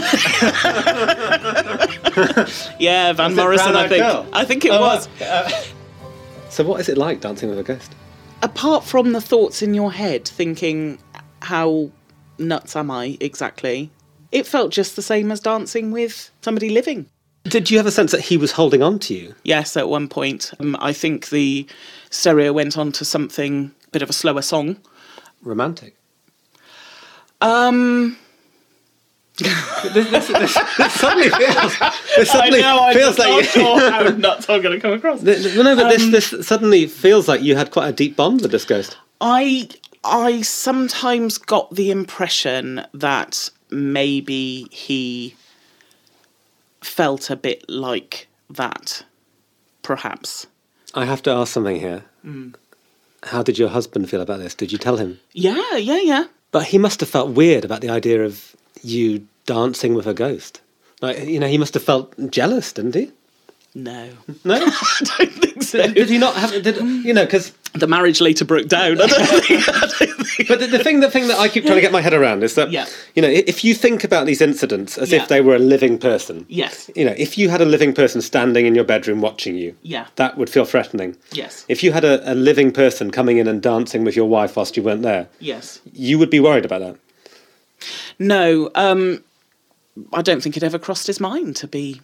Yeah, 2.79 3.13
Van 3.13 3.31
Was 3.31 3.35
Morrison, 3.37 3.75
I 3.75 3.87
think. 3.87 4.01
Girl? 4.03 4.27
I 4.33 4.45
think 4.45 4.65
it 4.65 4.71
Oh, 4.71 4.81
was. 4.81 5.07
so 6.49 6.63
what 6.63 6.79
is 6.79 6.89
it 6.89 6.97
like 6.97 7.21
dancing 7.21 7.49
with 7.49 7.59
a 7.59 7.63
ghost? 7.63 7.93
Apart 8.43 8.83
from 8.83 9.11
the 9.13 9.21
thoughts 9.21 9.61
in 9.61 9.73
your 9.73 9.91
head, 9.91 10.27
thinking, 10.27 10.97
how 11.41 11.91
nuts 12.37 12.75
am 12.75 12.89
I 12.91 13.17
exactly? 13.19 13.91
It 14.31 14.47
felt 14.47 14.71
just 14.71 14.95
the 14.95 15.01
same 15.01 15.31
as 15.31 15.39
dancing 15.39 15.91
with 15.91 16.31
somebody 16.41 16.69
living. 16.69 17.05
Did 17.43 17.69
you 17.71 17.77
have 17.77 17.85
a 17.87 17.91
sense 17.91 18.11
that 18.11 18.21
he 18.21 18.37
was 18.37 18.51
holding 18.53 18.81
on 18.81 18.99
to 18.99 19.13
you? 19.13 19.35
Yes, 19.43 19.75
at 19.77 19.89
one 19.89 20.07
point. 20.07 20.51
Um, 20.59 20.75
I 20.79 20.93
think 20.93 21.29
the 21.29 21.67
stereo 22.09 22.53
went 22.53 22.77
on 22.77 22.91
to 22.93 23.05
something, 23.05 23.71
a 23.87 23.89
bit 23.89 24.01
of 24.01 24.09
a 24.09 24.13
slower 24.13 24.41
song. 24.41 24.77
Romantic. 25.43 25.95
Um, 27.41 28.17
this, 29.41 30.09
this, 30.09 30.27
this, 30.27 30.57
this 30.77 30.93
suddenly 30.93 31.29
feels. 31.29 31.79
This 32.17 32.29
suddenly 32.31 32.59
I 32.63 32.75
know, 32.75 32.83
I'm 32.83 32.93
feels 32.93 33.15
just 33.15 33.19
not 33.19 33.35
like. 33.35 33.45
sure 33.45 33.91
how 33.91 34.03
nuts 34.09 34.49
I'm 34.49 34.61
going 34.61 34.75
to 34.75 34.81
come 34.81 34.93
across. 34.93 35.21
Th- 35.21 35.41
th- 35.41 35.55
no, 35.55 35.75
but 35.75 35.89
this, 35.89 36.03
um, 36.03 36.11
this 36.11 36.47
suddenly 36.47 36.87
feels 36.87 37.27
like 37.27 37.41
you 37.41 37.55
had 37.55 37.71
quite 37.71 37.87
a 37.87 37.93
deep 37.93 38.15
bond 38.15 38.41
with 38.41 38.51
this 38.51 38.65
ghost. 38.65 38.97
I 39.19 39.69
I 40.03 40.41
sometimes 40.41 41.37
got 41.37 41.73
the 41.75 41.91
impression 41.91 42.85
that 42.93 43.49
maybe 43.69 44.67
he 44.71 45.35
felt 46.81 47.29
a 47.29 47.35
bit 47.35 47.69
like 47.69 48.27
that, 48.49 49.03
perhaps. 49.83 50.47
I 50.93 51.05
have 51.05 51.21
to 51.23 51.31
ask 51.31 51.53
something 51.53 51.79
here. 51.79 52.03
Hmm. 52.23 52.49
How 53.23 53.43
did 53.43 53.59
your 53.59 53.69
husband 53.69 54.09
feel 54.09 54.21
about 54.21 54.39
this? 54.39 54.55
Did 54.55 54.71
you 54.71 54.77
tell 54.77 54.97
him? 54.97 55.19
Yeah, 55.33 55.77
yeah, 55.77 55.99
yeah. 55.99 56.25
But 56.51 56.65
he 56.65 56.77
must 56.77 56.99
have 56.99 57.09
felt 57.09 57.29
weird 57.31 57.63
about 57.63 57.81
the 57.81 57.89
idea 57.89 58.25
of 58.25 58.55
you 58.83 59.27
dancing 59.45 59.93
with 59.93 60.07
a 60.07 60.13
ghost. 60.13 60.61
Like, 61.01 61.23
you 61.23 61.39
know, 61.39 61.47
he 61.47 61.57
must 61.57 61.73
have 61.73 61.83
felt 61.83 62.13
jealous, 62.31 62.71
didn't 62.73 62.95
he? 62.95 63.11
No, 63.73 64.09
No? 64.43 64.55
I 64.65 65.05
don't 65.17 65.31
think 65.31 65.63
so. 65.63 65.87
did 65.87 66.09
he 66.09 66.17
not 66.17 66.35
have? 66.35 66.51
Did 66.61 66.75
you 66.75 67.13
know? 67.13 67.23
Because 67.23 67.53
The 67.73 67.87
marriage 67.87 68.19
later 68.19 68.43
broke 68.43 68.67
down. 68.67 68.99
I 69.01 69.05
don't 69.07 69.43
think. 69.45 69.69
I 69.69 69.79
don't 69.87 70.25
think 70.27 70.47
but 70.49 70.59
the, 70.59 70.67
the 70.67 70.79
thing, 70.83 70.99
the 70.99 71.09
thing 71.09 71.27
that 71.29 71.39
I 71.39 71.47
keep 71.47 71.63
trying 71.63 71.77
to 71.77 71.81
get 71.81 71.93
my 71.93 72.01
head 72.01 72.13
around 72.13 72.43
is 72.43 72.55
that 72.55 72.69
Yeah. 72.71 72.85
you 73.15 73.21
know, 73.21 73.29
if 73.29 73.63
you 73.63 73.73
think 73.73 74.03
about 74.03 74.25
these 74.25 74.41
incidents 74.41 74.97
as 74.97 75.11
Yeah. 75.13 75.21
if 75.21 75.29
they 75.29 75.39
were 75.39 75.55
a 75.55 75.59
living 75.59 75.97
person, 75.97 76.45
Yes. 76.49 76.89
you 76.95 77.05
know, 77.05 77.13
if 77.17 77.37
you 77.37 77.47
had 77.49 77.61
a 77.61 77.65
living 77.65 77.93
person 77.93 78.21
standing 78.21 78.65
in 78.65 78.75
your 78.75 78.83
bedroom 78.83 79.21
watching 79.21 79.55
you, 79.55 79.73
Yeah. 79.83 80.07
that 80.17 80.37
would 80.37 80.49
feel 80.49 80.65
threatening. 80.65 81.15
Yes. 81.31 81.63
If 81.69 81.81
you 81.81 81.93
had 81.93 82.03
a, 82.03 82.29
a 82.29 82.35
living 82.35 82.73
person 82.73 83.09
coming 83.09 83.37
in 83.37 83.47
and 83.47 83.61
dancing 83.61 84.03
with 84.03 84.17
your 84.17 84.27
wife 84.27 84.57
whilst 84.57 84.75
you 84.75 84.83
weren't 84.83 85.03
there, 85.03 85.27
Yes. 85.39 85.79
you 85.93 86.19
would 86.19 86.29
be 86.29 86.41
worried 86.41 86.65
about 86.65 86.81
that. 86.81 86.95
No, 88.19 88.69
um, 88.75 89.23
I 90.13 90.21
don't 90.21 90.41
think 90.41 90.57
it 90.57 90.63
ever 90.63 90.79
crossed 90.79 91.07
his 91.07 91.19
mind 91.19 91.55
to 91.57 91.67
be 91.67 92.01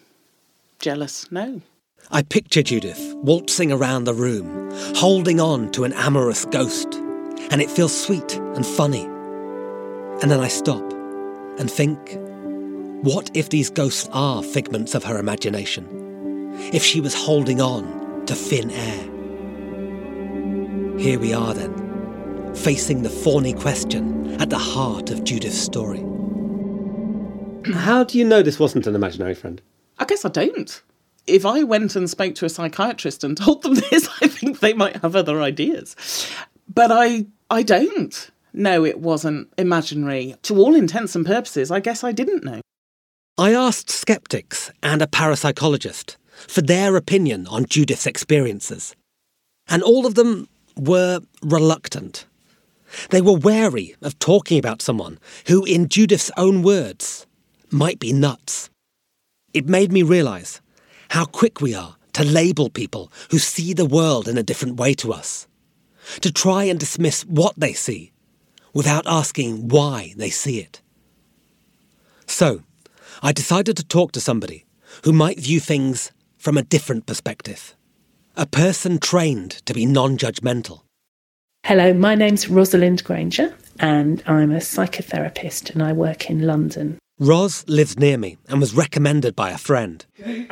jealous. 0.79 1.31
No. 1.31 1.62
I 2.12 2.22
picture 2.22 2.63
Judith 2.63 3.13
waltzing 3.17 3.72
around 3.72 4.05
the 4.05 4.13
room, 4.13 4.72
holding 4.96 5.39
on 5.39 5.72
to 5.74 5.84
an 5.84 5.93
amorous 5.93 6.46
ghost, 6.46 6.96
and 7.51 7.62
it 7.62 7.69
feels 7.69 7.96
sweet 8.00 8.36
and 8.38 8.65
funny. 8.65 9.03
And 10.22 10.31
then 10.31 10.39
I 10.39 10.48
stop 10.48 10.84
and 11.60 11.69
think 11.69 12.17
what 13.03 13.29
if 13.34 13.50
these 13.50 13.69
ghosts 13.69 14.10
are 14.12 14.41
figments 14.41 14.96
of 14.96 15.03
her 15.03 15.19
imagination? 15.19 15.86
If 16.74 16.84
she 16.84 17.00
was 17.01 17.13
holding 17.13 17.62
on 17.62 18.25
to 18.25 18.36
thin 18.36 18.72
air? 18.72 19.03
Here 21.00 21.19
we 21.19 21.34
are 21.34 21.53
then, 21.53 22.55
facing 22.55 23.03
the 23.03 23.10
thorny 23.10 23.53
question 23.53 24.16
at 24.39 24.50
the 24.50 24.57
heart 24.57 25.10
of 25.10 25.24
Judith's 25.24 25.57
story. 25.57 26.00
How 27.74 28.03
do 28.03 28.17
you 28.17 28.25
know 28.25 28.41
this 28.41 28.60
wasn't 28.60 28.88
an 28.88 28.96
imaginary 28.96 29.36
friend? 29.36 29.62
I 30.00 30.05
guess 30.05 30.25
I 30.25 30.29
don't. 30.29 30.81
If 31.25 31.46
I 31.46 31.63
went 31.63 31.96
and 31.96 32.10
spoke 32.10 32.36
to 32.36 32.46
a 32.46 32.50
psychiatrist 32.50 33.24
and 33.24 33.36
told 33.36 33.63
them 33.63 33.74
this, 33.91 34.10
I 34.22 34.27
think 34.27 34.60
they 34.60 34.74
might 34.74 34.98
have 34.98 35.15
other 35.15 35.41
ideas. 35.41 35.96
But 36.74 36.91
I 36.91 37.25
I 37.50 37.63
don't. 37.63 38.31
No, 38.53 38.86
it 38.86 39.00
wasn't 39.00 39.51
imaginary. 39.57 40.36
To 40.43 40.57
all 40.57 40.75
intents 40.75 41.15
and 41.15 41.25
purposes, 41.25 41.72
I 41.72 41.79
guess 41.79 42.03
I 42.03 42.12
didn't 42.12 42.43
know. 42.43 42.62
I 43.38 43.53
asked 43.53 43.89
skeptics 43.89 44.72
and 44.81 45.01
a 45.01 45.07
parapsychologist 45.07 46.15
for 46.48 46.62
their 46.62 46.96
opinion 46.96 47.48
on 47.48 47.65
Judith's 47.65 48.07
experiences, 48.07 48.96
and 49.67 49.84
all 49.84 50.05
of 50.05 50.15
them 50.15 50.48
were 50.75 51.22
reluctant. 51.41 52.25
They 53.10 53.22
were 53.22 53.34
wary 53.34 53.96
of 54.01 54.17
talking 54.20 54.58
about 54.60 54.82
someone 54.82 55.20
who, 55.48 55.65
in 55.65 55.89
Judith's 55.89 56.32
own 56.38 56.63
words, 56.63 57.25
might 57.70 58.00
be 58.00 58.13
nuts. 58.13 58.70
It 59.53 59.67
made 59.67 59.91
me 59.91 60.03
realise 60.03 60.62
how 61.10 61.25
quick 61.25 61.62
we 61.62 61.74
are 61.74 61.96
to 62.13 62.24
label 62.24 62.70
people 62.70 63.12
who 63.32 63.39
see 63.39 63.74
the 63.74 63.86
world 63.86 64.27
in 64.27 64.38
a 64.38 64.44
different 64.44 64.77
way 64.77 64.94
to 64.96 65.13
us, 65.13 65.48
to 66.22 66.32
try 66.32 66.63
and 66.63 66.79
dismiss 66.79 67.24
what 67.25 67.53
they 67.58 67.74
see 67.74 68.12
without 68.74 69.06
asking 69.08 69.67
why 69.67 70.13
they 70.17 70.29
see 70.29 70.60
it. 70.60 70.82
So, 72.25 72.63
I 73.22 73.32
decided 73.32 73.77
to 73.77 73.86
talk 73.86 74.12
to 74.13 74.22
somebody 74.22 74.65
who 75.03 75.13
might 75.13 75.39
view 75.39 75.60
things 75.60 76.12
from 76.38 76.58
a 76.58 76.63
different 76.63 77.06
perspective. 77.06 77.75
A 78.36 78.46
person 78.46 79.00
trained 79.00 79.51
to 79.65 79.74
be 79.74 79.86
non 79.86 80.17
judgmental. 80.17 80.82
Hello, 81.67 81.93
my 81.93 82.15
name's 82.15 82.47
Rosalind 82.47 83.03
Granger, 83.03 83.53
and 83.77 84.24
I'm 84.25 84.53
a 84.53 84.59
psychotherapist 84.59 85.69
and 85.69 85.83
I 85.83 85.91
work 85.91 86.29
in 86.29 86.47
London. 86.47 86.97
Ros 87.19 87.67
lives 87.67 88.00
near 88.00 88.17
me 88.17 88.38
and 88.47 88.62
was 88.62 88.74
recommended 88.74 89.36
by 89.36 89.50
a 89.50 89.57
friend. 89.57 90.05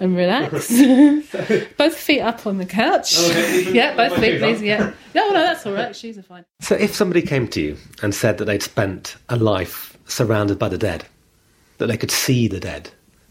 And 0.00 0.16
relax. 0.16 0.70
both 1.78 1.96
feet 1.96 2.20
up 2.20 2.46
on 2.46 2.58
the 2.58 2.66
couch. 2.66 3.14
Oh, 3.16 3.64
yeah, 3.72 3.94
both 3.94 4.18
feet, 4.18 4.40
please. 4.40 4.60
Yeah. 4.60 4.92
No, 5.14 5.28
no, 5.28 5.34
that's 5.34 5.64
all 5.64 5.72
right. 5.72 5.94
She's 5.94 6.18
a 6.18 6.22
fine. 6.22 6.44
So, 6.60 6.74
if 6.74 6.94
somebody 6.94 7.22
came 7.22 7.46
to 7.48 7.60
you 7.60 7.76
and 8.02 8.14
said 8.14 8.38
that 8.38 8.46
they'd 8.46 8.62
spent 8.62 9.16
a 9.28 9.36
life 9.36 9.96
surrounded 10.06 10.58
by 10.58 10.68
the 10.68 10.76
dead, 10.78 11.04
that 11.78 11.86
they 11.86 11.96
could 11.96 12.10
see 12.10 12.48
the 12.48 12.60
dead, 12.60 12.90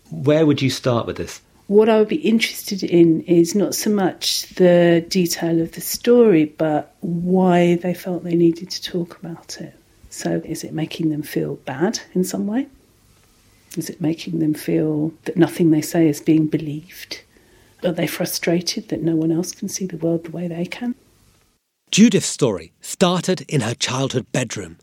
where 0.10 0.46
would 0.46 0.62
you 0.62 0.70
start 0.70 1.06
with 1.06 1.18
this? 1.18 1.42
What 1.68 1.90
I 1.90 1.98
would 1.98 2.08
be 2.08 2.18
interested 2.18 2.84
in 2.84 3.22
is 3.22 3.56
not 3.56 3.74
so 3.74 3.90
much 3.90 4.48
the 4.50 5.04
detail 5.10 5.62
of 5.62 5.72
the 5.72 5.82
story, 5.82 6.46
but 6.46 6.96
why 7.02 7.76
they 7.76 7.94
felt 7.94 8.24
they 8.24 8.36
needed 8.36 8.70
to 8.70 8.84
talk 8.84 9.18
about 9.18 9.60
it. 9.60 9.74
So, 10.12 10.42
is 10.46 10.64
it 10.64 10.74
making 10.74 11.10
them 11.10 11.24
feel 11.24 11.56
bad 11.56 12.00
in 12.14 12.24
some 12.24 12.46
way? 12.46 12.68
Is 13.76 13.90
it 13.90 14.00
making 14.00 14.40
them 14.40 14.54
feel 14.54 15.12
that 15.24 15.38
nothing 15.38 15.72
they 15.72 15.82
say 15.82 16.08
is 16.08 16.22
being 16.22 16.48
believed? 16.48 17.22
Are 17.84 17.92
they 17.92 18.08
frustrated 18.08 18.90
that 18.90 19.02
no 19.02 19.16
one 19.16 19.32
else 19.32 19.52
can 19.52 19.68
see 19.68 19.86
the 19.86 19.98
world 19.98 20.26
the 20.26 20.32
way 20.32 20.48
they 20.48 20.66
can? 20.66 20.96
Judith's 21.92 22.28
story 22.28 22.74
started 22.80 23.42
in 23.50 23.62
her 23.62 23.76
childhood 23.76 24.32
bedroom, 24.32 24.78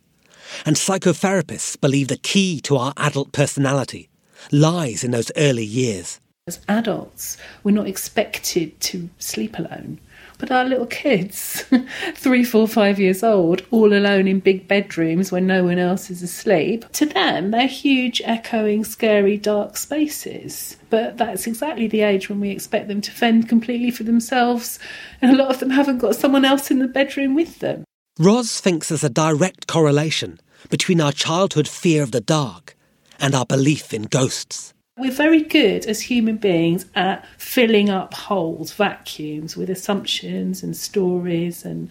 and 0.66 0.76
psychotherapists 0.76 1.80
believe 1.80 2.08
the 2.08 2.16
key 2.16 2.60
to 2.62 2.76
our 2.76 2.92
adult 2.96 3.32
personality 3.32 4.08
lies 4.50 5.04
in 5.04 5.12
those 5.12 5.32
early 5.36 5.64
years. 5.64 6.20
As 6.48 6.58
adults, 6.66 7.36
we're 7.62 7.70
not 7.70 7.86
expected 7.86 8.80
to 8.80 9.08
sleep 9.20 9.60
alone. 9.60 10.00
But 10.38 10.50
our 10.50 10.64
little 10.64 10.86
kids, 10.86 11.64
three, 12.14 12.42
four, 12.42 12.66
five 12.66 12.98
years 12.98 13.22
old, 13.22 13.64
all 13.70 13.92
alone 13.92 14.26
in 14.26 14.40
big 14.40 14.66
bedrooms 14.66 15.30
when 15.30 15.46
no 15.46 15.62
one 15.62 15.78
else 15.78 16.10
is 16.10 16.20
asleep, 16.20 16.84
to 16.94 17.06
them, 17.06 17.52
they're 17.52 17.68
huge, 17.68 18.20
echoing, 18.24 18.82
scary, 18.82 19.36
dark 19.36 19.76
spaces. 19.76 20.76
But 20.90 21.16
that's 21.16 21.46
exactly 21.46 21.86
the 21.86 22.00
age 22.00 22.28
when 22.28 22.40
we 22.40 22.50
expect 22.50 22.88
them 22.88 23.00
to 23.02 23.12
fend 23.12 23.48
completely 23.48 23.92
for 23.92 24.02
themselves, 24.02 24.80
and 25.20 25.30
a 25.30 25.36
lot 25.40 25.52
of 25.52 25.60
them 25.60 25.70
haven't 25.70 25.98
got 25.98 26.16
someone 26.16 26.44
else 26.44 26.72
in 26.72 26.80
the 26.80 26.88
bedroom 26.88 27.36
with 27.36 27.60
them. 27.60 27.84
Roz 28.18 28.60
thinks 28.60 28.88
there's 28.88 29.04
a 29.04 29.08
direct 29.08 29.68
correlation 29.68 30.40
between 30.70 31.00
our 31.00 31.12
childhood 31.12 31.68
fear 31.68 32.02
of 32.02 32.10
the 32.10 32.20
dark 32.20 32.74
and 33.20 33.32
our 33.32 33.46
belief 33.46 33.94
in 33.94 34.02
ghosts. 34.02 34.74
We're 35.02 35.10
very 35.10 35.42
good 35.42 35.86
as 35.86 36.00
human 36.00 36.36
beings 36.36 36.86
at 36.94 37.26
filling 37.36 37.90
up 37.90 38.14
holes, 38.14 38.72
vacuums 38.72 39.56
with 39.56 39.68
assumptions 39.68 40.62
and 40.62 40.76
stories, 40.76 41.64
and 41.64 41.90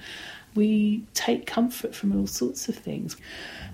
we 0.55 1.03
take 1.13 1.45
comfort 1.45 1.93
from 1.93 2.17
all 2.17 2.25
sorts 2.25 2.69
of 2.69 2.75
things. 2.77 3.17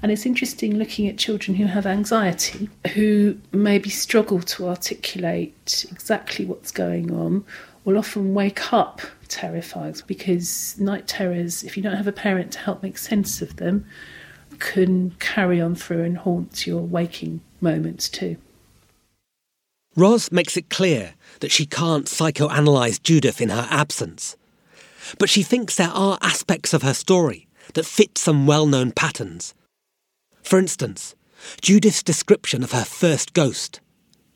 And 0.01 0.11
it's 0.11 0.25
interesting 0.25 0.79
looking 0.79 1.07
at 1.07 1.19
children 1.19 1.55
who 1.55 1.67
have 1.67 1.85
anxiety, 1.85 2.67
who 2.95 3.37
maybe 3.51 3.91
struggle 3.91 4.39
to 4.41 4.69
articulate 4.69 5.85
exactly 5.91 6.43
what's 6.43 6.71
going 6.71 7.13
on, 7.13 7.45
will 7.85 7.99
often 7.99 8.33
wake 8.33 8.73
up 8.73 9.01
terrified 9.27 10.01
because 10.07 10.79
night 10.79 11.05
terrors, 11.07 11.63
if 11.63 11.77
you 11.77 11.83
don't 11.83 11.95
have 11.95 12.07
a 12.07 12.11
parent 12.11 12.53
to 12.53 12.59
help 12.59 12.81
make 12.81 12.97
sense 12.97 13.43
of 13.43 13.57
them, 13.57 13.85
can 14.57 15.11
carry 15.19 15.61
on 15.61 15.75
through 15.75 16.01
and 16.01 16.17
haunt 16.17 16.65
your 16.65 16.81
waking 16.81 17.39
moments 17.61 18.09
too. 18.09 18.35
Roz 19.97 20.31
makes 20.31 20.55
it 20.55 20.69
clear 20.69 21.15
that 21.39 21.51
she 21.51 21.65
can't 21.65 22.05
psychoanalyze 22.05 23.01
Judith 23.01 23.41
in 23.41 23.49
her 23.49 23.67
absence. 23.71 24.37
But 25.17 25.27
she 25.27 25.41
thinks 25.41 25.75
there 25.75 25.89
are 25.89 26.19
aspects 26.21 26.71
of 26.71 26.83
her 26.83 26.93
story 26.93 27.47
that 27.73 27.85
fit 27.85 28.15
some 28.17 28.45
well 28.45 28.67
known 28.67 28.91
patterns. 28.91 29.55
For 30.43 30.59
instance, 30.59 31.15
Judith's 31.61 32.03
description 32.03 32.63
of 32.63 32.73
her 32.73 32.83
first 32.83 33.33
ghost, 33.33 33.81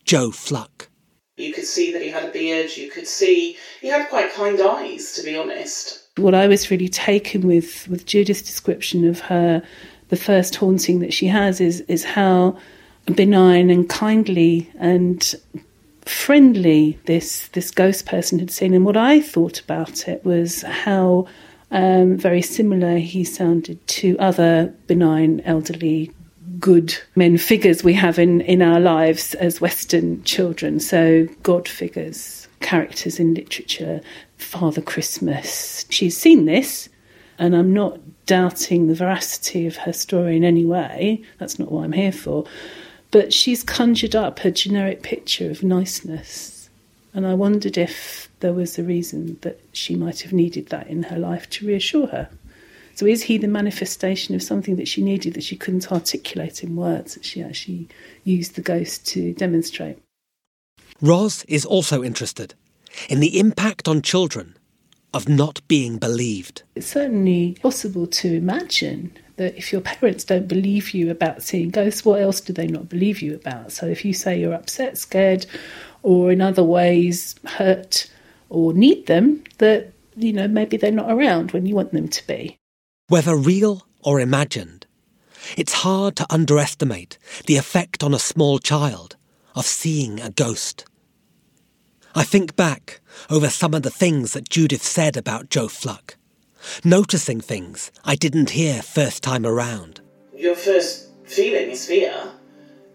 Joe 0.04 0.32
Fluck. 0.32 0.88
You 1.36 1.52
could 1.52 1.64
see 1.64 1.92
that 1.92 2.02
he 2.02 2.08
had 2.08 2.24
a 2.24 2.32
beard, 2.32 2.76
you 2.76 2.90
could 2.90 3.06
see 3.06 3.56
he 3.80 3.88
had 3.88 4.08
quite 4.08 4.34
kind 4.34 4.60
eyes, 4.60 5.12
to 5.14 5.22
be 5.22 5.36
honest. 5.36 6.08
What 6.16 6.34
I 6.34 6.48
was 6.48 6.72
really 6.72 6.88
taken 6.88 7.46
with, 7.46 7.86
with 7.88 8.04
Judith's 8.04 8.42
description 8.42 9.08
of 9.08 9.20
her, 9.20 9.62
the 10.08 10.16
first 10.16 10.56
haunting 10.56 10.98
that 10.98 11.14
she 11.14 11.28
has, 11.28 11.60
is, 11.60 11.82
is 11.82 12.04
how 12.04 12.58
benign 13.06 13.70
and 13.70 13.88
kindly 13.88 14.70
and 14.78 15.34
friendly 16.02 16.98
this 17.06 17.48
this 17.48 17.70
ghost 17.70 18.06
person 18.06 18.38
had 18.38 18.50
seen. 18.50 18.74
And 18.74 18.84
what 18.84 18.96
I 18.96 19.20
thought 19.20 19.60
about 19.60 20.08
it 20.08 20.24
was 20.24 20.62
how 20.62 21.26
um, 21.70 22.16
very 22.18 22.42
similar 22.42 22.98
he 22.98 23.24
sounded 23.24 23.84
to 23.88 24.16
other 24.18 24.74
benign, 24.86 25.40
elderly, 25.44 26.12
good 26.58 26.96
men 27.16 27.38
figures 27.38 27.82
we 27.82 27.94
have 27.94 28.18
in, 28.18 28.40
in 28.42 28.62
our 28.62 28.78
lives 28.78 29.34
as 29.34 29.60
Western 29.60 30.22
children. 30.22 30.78
So, 30.78 31.26
God 31.42 31.66
figures, 31.66 32.46
characters 32.60 33.18
in 33.18 33.34
literature, 33.34 34.00
Father 34.36 34.82
Christmas. 34.82 35.86
She's 35.88 36.16
seen 36.16 36.44
this, 36.44 36.88
and 37.38 37.56
I'm 37.56 37.72
not 37.72 37.98
doubting 38.26 38.86
the 38.86 38.94
veracity 38.94 39.66
of 39.66 39.76
her 39.78 39.92
story 39.92 40.36
in 40.36 40.44
any 40.44 40.64
way. 40.64 41.22
That's 41.38 41.58
not 41.58 41.72
what 41.72 41.84
I'm 41.84 41.92
here 41.92 42.12
for. 42.12 42.44
But 43.12 43.32
she's 43.32 43.62
conjured 43.62 44.16
up 44.16 44.44
a 44.44 44.50
generic 44.50 45.02
picture 45.02 45.50
of 45.50 45.62
niceness. 45.62 46.68
And 47.14 47.26
I 47.26 47.34
wondered 47.34 47.78
if 47.78 48.28
there 48.40 48.54
was 48.54 48.78
a 48.78 48.82
reason 48.82 49.38
that 49.42 49.60
she 49.72 49.94
might 49.94 50.22
have 50.22 50.32
needed 50.32 50.68
that 50.68 50.88
in 50.88 51.04
her 51.04 51.18
life 51.18 51.48
to 51.50 51.66
reassure 51.66 52.08
her. 52.08 52.28
So 52.94 53.06
is 53.06 53.22
he 53.22 53.38
the 53.38 53.48
manifestation 53.48 54.34
of 54.34 54.42
something 54.42 54.76
that 54.76 54.88
she 54.88 55.02
needed 55.02 55.34
that 55.34 55.44
she 55.44 55.56
couldn't 55.56 55.92
articulate 55.92 56.62
in 56.62 56.74
words 56.74 57.14
that 57.14 57.24
she 57.24 57.42
actually 57.42 57.88
used 58.24 58.54
the 58.54 58.60
ghost 58.62 59.06
to 59.08 59.32
demonstrate? 59.34 59.98
Roz 61.00 61.44
is 61.48 61.64
also 61.64 62.02
interested 62.02 62.54
in 63.08 63.20
the 63.20 63.38
impact 63.38 63.88
on 63.88 64.02
children 64.02 64.56
of 65.14 65.28
not 65.28 65.60
being 65.68 65.98
believed. 65.98 66.62
It's 66.74 66.86
certainly 66.86 67.56
possible 67.60 68.06
to 68.06 68.34
imagine 68.34 69.16
that 69.42 69.58
if 69.58 69.72
your 69.72 69.80
parents 69.80 70.24
don't 70.24 70.46
believe 70.46 70.94
you 70.94 71.10
about 71.10 71.42
seeing 71.42 71.70
ghosts, 71.70 72.04
what 72.04 72.20
else 72.20 72.40
do 72.40 72.52
they 72.52 72.68
not 72.68 72.88
believe 72.88 73.20
you 73.20 73.34
about? 73.34 73.72
So 73.72 73.86
if 73.86 74.04
you 74.04 74.14
say 74.14 74.38
you're 74.38 74.54
upset, 74.54 74.96
scared, 74.96 75.46
or 76.02 76.30
in 76.30 76.40
other 76.40 76.62
ways 76.62 77.34
hurt 77.44 78.08
or 78.48 78.72
need 78.72 79.06
them, 79.06 79.42
that, 79.58 79.92
you 80.16 80.32
know, 80.32 80.46
maybe 80.46 80.76
they're 80.76 80.92
not 80.92 81.10
around 81.10 81.50
when 81.50 81.66
you 81.66 81.74
want 81.74 81.92
them 81.92 82.08
to 82.08 82.26
be. 82.26 82.56
Whether 83.08 83.36
real 83.36 83.86
or 84.04 84.20
imagined, 84.20 84.86
it's 85.56 85.72
hard 85.72 86.14
to 86.16 86.26
underestimate 86.30 87.18
the 87.46 87.56
effect 87.56 88.04
on 88.04 88.14
a 88.14 88.18
small 88.18 88.60
child 88.60 89.16
of 89.56 89.66
seeing 89.66 90.20
a 90.20 90.30
ghost. 90.30 90.84
I 92.14 92.22
think 92.22 92.54
back 92.54 93.00
over 93.28 93.48
some 93.48 93.74
of 93.74 93.82
the 93.82 93.90
things 93.90 94.34
that 94.34 94.48
Judith 94.48 94.82
said 94.82 95.16
about 95.16 95.50
Joe 95.50 95.68
Fluck 95.68 96.16
noticing 96.84 97.40
things 97.40 97.90
I 98.04 98.14
didn't 98.14 98.50
hear 98.50 98.82
first 98.82 99.22
time 99.22 99.46
around. 99.46 100.00
Your 100.36 100.54
first 100.54 101.10
feeling 101.24 101.70
is 101.70 101.86
fear, 101.86 102.14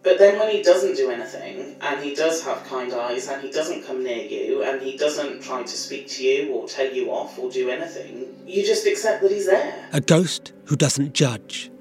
but 0.04 0.20
then 0.20 0.40
when 0.40 0.50
he 0.50 0.62
doesn't 0.64 0.96
do 0.96 1.12
anything, 1.12 1.76
and 1.82 2.04
he 2.04 2.16
does 2.16 2.44
have 2.44 2.64
kind 2.66 2.94
eyes, 2.94 3.28
and 3.28 3.42
he 3.42 3.52
doesn't 3.52 3.86
come 3.86 4.04
near 4.04 4.26
you, 4.26 4.64
and 4.64 4.82
he 4.82 4.98
doesn't 4.98 5.42
try 5.42 5.64
to 5.64 5.68
speak 5.68 6.08
to 6.10 6.24
you 6.24 6.54
or 6.54 6.68
tell 6.68 6.92
you 6.92 7.12
off 7.12 7.38
or 7.38 7.52
do 7.52 7.70
anything, 7.70 8.34
you 8.46 8.66
just 8.66 8.86
accept 8.88 9.22
that 9.22 9.32
he's 9.32 9.48
there. 9.48 9.90
A 9.92 10.02
ghost 10.02 10.54
who 10.66 10.76
doesn't 10.76 11.14
judge, 11.14 11.72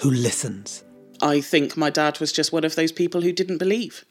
who 0.00 0.10
listens. 0.10 0.84
I 1.20 1.40
think 1.40 1.76
my 1.76 1.90
dad 1.90 2.18
was 2.20 2.32
just 2.32 2.52
one 2.52 2.64
of 2.64 2.74
those 2.74 2.92
people 2.92 3.20
who 3.20 3.32
didn't 3.32 3.58
believe. 3.58 4.04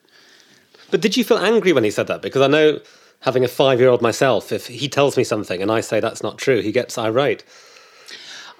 But 0.89 1.01
did 1.01 1.17
you 1.17 1.23
feel 1.23 1.37
angry 1.37 1.73
when 1.73 1.83
he 1.83 1.91
said 1.91 2.07
that? 2.07 2.21
Because 2.21 2.41
I 2.41 2.47
know 2.47 2.79
having 3.21 3.43
a 3.43 3.47
five 3.47 3.79
year 3.79 3.89
old 3.89 4.01
myself, 4.01 4.51
if 4.51 4.67
he 4.67 4.87
tells 4.87 5.17
me 5.17 5.23
something 5.23 5.61
and 5.61 5.71
I 5.71 5.81
say 5.81 5.99
that's 5.99 6.23
not 6.23 6.37
true, 6.37 6.61
he 6.61 6.71
gets 6.71 6.97
irate. 6.97 7.43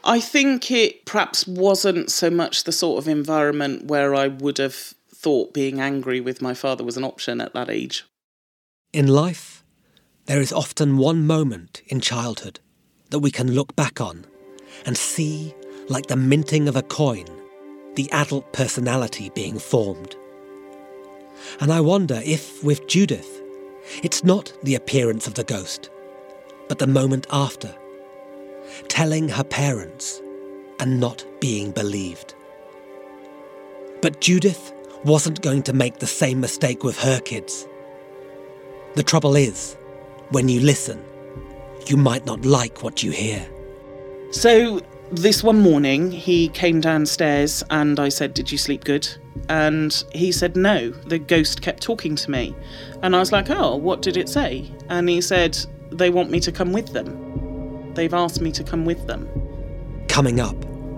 I 0.03 0.19
think 0.19 0.71
it 0.71 1.05
perhaps 1.05 1.45
wasn't 1.47 2.11
so 2.11 2.29
much 2.29 2.63
the 2.63 2.71
sort 2.71 2.97
of 2.97 3.07
environment 3.07 3.85
where 3.85 4.15
I 4.15 4.27
would 4.27 4.57
have 4.57 4.73
thought 4.73 5.53
being 5.53 5.81
angry 5.81 6.21
with 6.21 6.41
my 6.41 6.53
father 6.53 6.83
was 6.83 6.97
an 6.97 7.03
option 7.03 7.41
at 7.41 7.53
that 7.53 7.69
age. 7.69 8.05
In 8.93 9.07
life, 9.07 9.63
there 10.25 10.39
is 10.39 10.53
often 10.53 10.97
one 10.97 11.25
moment 11.25 11.81
in 11.87 11.99
childhood 11.99 12.59
that 13.09 13.19
we 13.19 13.31
can 13.31 13.51
look 13.51 13.75
back 13.75 13.99
on 13.99 14.25
and 14.85 14.97
see, 14.97 15.53
like 15.89 16.07
the 16.07 16.15
minting 16.15 16.67
of 16.67 16.75
a 16.75 16.81
coin, 16.83 17.25
the 17.95 18.11
adult 18.11 18.53
personality 18.53 19.29
being 19.33 19.57
formed. 19.57 20.15
And 21.59 21.71
I 21.71 21.81
wonder 21.81 22.21
if, 22.23 22.63
with 22.63 22.87
Judith, 22.87 23.41
it's 24.03 24.23
not 24.23 24.51
the 24.63 24.75
appearance 24.75 25.27
of 25.27 25.35
the 25.35 25.43
ghost, 25.43 25.89
but 26.67 26.79
the 26.79 26.87
moment 26.87 27.27
after, 27.31 27.73
telling 28.87 29.29
her 29.29 29.43
parents 29.43 30.21
and 30.79 30.99
not 30.99 31.25
being 31.39 31.71
believed. 31.71 32.35
But 34.01 34.21
Judith 34.21 34.73
wasn't 35.03 35.41
going 35.41 35.63
to 35.63 35.73
make 35.73 35.99
the 35.99 36.07
same 36.07 36.39
mistake 36.39 36.83
with 36.83 36.99
her 36.99 37.19
kids. 37.19 37.67
The 38.95 39.03
trouble 39.03 39.35
is, 39.35 39.77
when 40.29 40.49
you 40.49 40.59
listen, 40.59 41.03
you 41.87 41.97
might 41.97 42.25
not 42.25 42.45
like 42.45 42.83
what 42.83 43.03
you 43.03 43.11
hear. 43.11 43.47
So, 44.31 44.81
this 45.11 45.41
one 45.43 45.61
morning, 45.61 46.11
he 46.11 46.49
came 46.49 46.81
downstairs 46.81 47.63
and 47.69 47.99
I 47.99 48.09
said, 48.09 48.33
Did 48.33 48.51
you 48.51 48.57
sleep 48.57 48.83
good? 48.83 49.07
And 49.49 50.03
he 50.13 50.31
said, 50.31 50.55
No, 50.55 50.89
the 50.89 51.19
ghost 51.19 51.61
kept 51.61 51.81
talking 51.81 52.15
to 52.15 52.31
me. 52.31 52.55
And 53.01 53.15
I 53.15 53.19
was 53.19 53.31
like, 53.31 53.49
Oh, 53.49 53.75
what 53.75 54.01
did 54.01 54.17
it 54.17 54.29
say? 54.29 54.69
And 54.89 55.09
he 55.09 55.21
said, 55.21 55.57
They 55.91 56.09
want 56.09 56.29
me 56.29 56.39
to 56.41 56.51
come 56.51 56.73
with 56.73 56.93
them. 56.93 57.93
They've 57.93 58.13
asked 58.13 58.41
me 58.41 58.51
to 58.51 58.63
come 58.63 58.85
with 58.85 59.07
them. 59.07 59.27
Coming 60.07 60.39
up, 60.39 60.55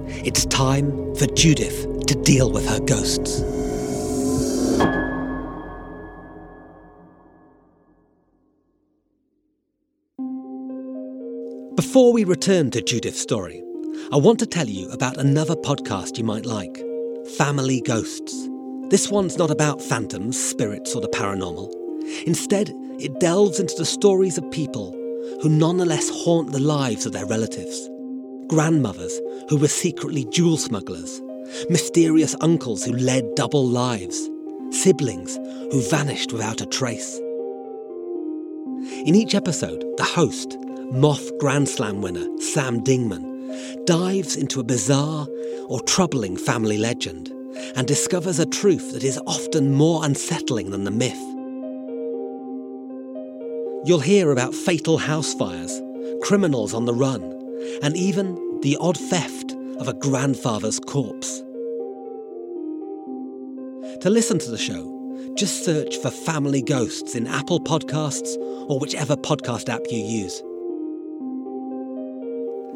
it's 0.07 0.45
time 0.45 1.15
for 1.15 1.25
Judith 1.27 2.05
to 2.07 2.15
deal 2.15 2.51
with 2.51 2.67
her 2.67 2.79
ghosts. 2.79 3.41
Before 11.75 12.11
we 12.11 12.23
return 12.23 12.71
to 12.71 12.81
Judith's 12.81 13.21
story, 13.21 13.63
I 14.11 14.17
want 14.17 14.39
to 14.39 14.45
tell 14.45 14.67
you 14.67 14.89
about 14.91 15.17
another 15.17 15.55
podcast 15.55 16.17
you 16.17 16.23
might 16.23 16.45
like 16.45 16.83
Family 17.37 17.79
Ghosts, 17.81 18.49
This 18.89 19.09
one's 19.09 19.37
not 19.37 19.51
about 19.51 19.81
phantoms, 19.81 20.37
spirits, 20.37 20.95
or 20.95 21.01
the 21.01 21.07
paranormal. 21.09 21.71
Instead, 22.25 22.73
it 22.99 23.19
delves 23.19 23.59
into 23.59 23.75
the 23.77 23.85
stories 23.85 24.37
of 24.37 24.51
people 24.51 24.91
who 25.41 25.49
nonetheless 25.49 26.09
haunt 26.09 26.51
the 26.51 26.59
lives 26.59 27.05
of 27.05 27.13
their 27.13 27.25
relatives. 27.25 27.89
Grandmothers 28.47 29.21
who 29.47 29.57
were 29.57 29.67
secretly 29.67 30.25
jewel 30.25 30.57
smugglers, 30.57 31.21
mysterious 31.69 32.35
uncles 32.41 32.83
who 32.83 32.93
led 32.93 33.35
double 33.35 33.65
lives, 33.65 34.29
siblings 34.71 35.35
who 35.71 35.81
vanished 35.89 36.33
without 36.33 36.61
a 36.61 36.65
trace. 36.65 37.17
In 39.05 39.15
each 39.15 39.35
episode, 39.35 39.85
the 39.97 40.03
host, 40.03 40.57
Moth 40.91 41.37
Grand 41.37 41.69
Slam 41.69 42.01
winner 42.01 42.27
Sam 42.39 42.81
Dingman, 42.83 43.38
dives 43.85 44.35
into 44.35 44.59
a 44.59 44.63
bizarre 44.63 45.27
or 45.67 45.81
troubling 45.81 46.37
family 46.37 46.77
legend 46.77 47.29
and 47.75 47.87
discovers 47.87 48.39
a 48.39 48.45
truth 48.45 48.93
that 48.93 49.03
is 49.03 49.19
often 49.27 49.73
more 49.73 50.03
unsettling 50.05 50.71
than 50.71 50.83
the 50.83 50.91
myth. 50.91 51.19
You'll 53.85 54.01
hear 54.01 54.31
about 54.31 54.53
fatal 54.53 54.97
house 54.97 55.33
fires, 55.33 55.81
criminals 56.21 56.73
on 56.73 56.85
the 56.85 56.93
run, 56.93 57.23
and 57.81 57.95
even 57.95 58.59
the 58.61 58.77
odd 58.79 58.97
theft 58.97 59.55
of 59.79 59.87
a 59.87 59.93
grandfather's 59.93 60.79
corpse. 60.79 61.39
To 64.01 64.09
listen 64.09 64.37
to 64.39 64.51
the 64.51 64.57
show, 64.57 65.33
just 65.35 65.63
search 65.63 65.97
for 65.97 66.09
Family 66.09 66.61
Ghosts 66.61 67.15
in 67.15 67.27
Apple 67.27 67.59
Podcasts 67.59 68.35
or 68.69 68.79
whichever 68.79 69.15
podcast 69.15 69.69
app 69.69 69.81
you 69.89 69.99
use. 69.99 70.41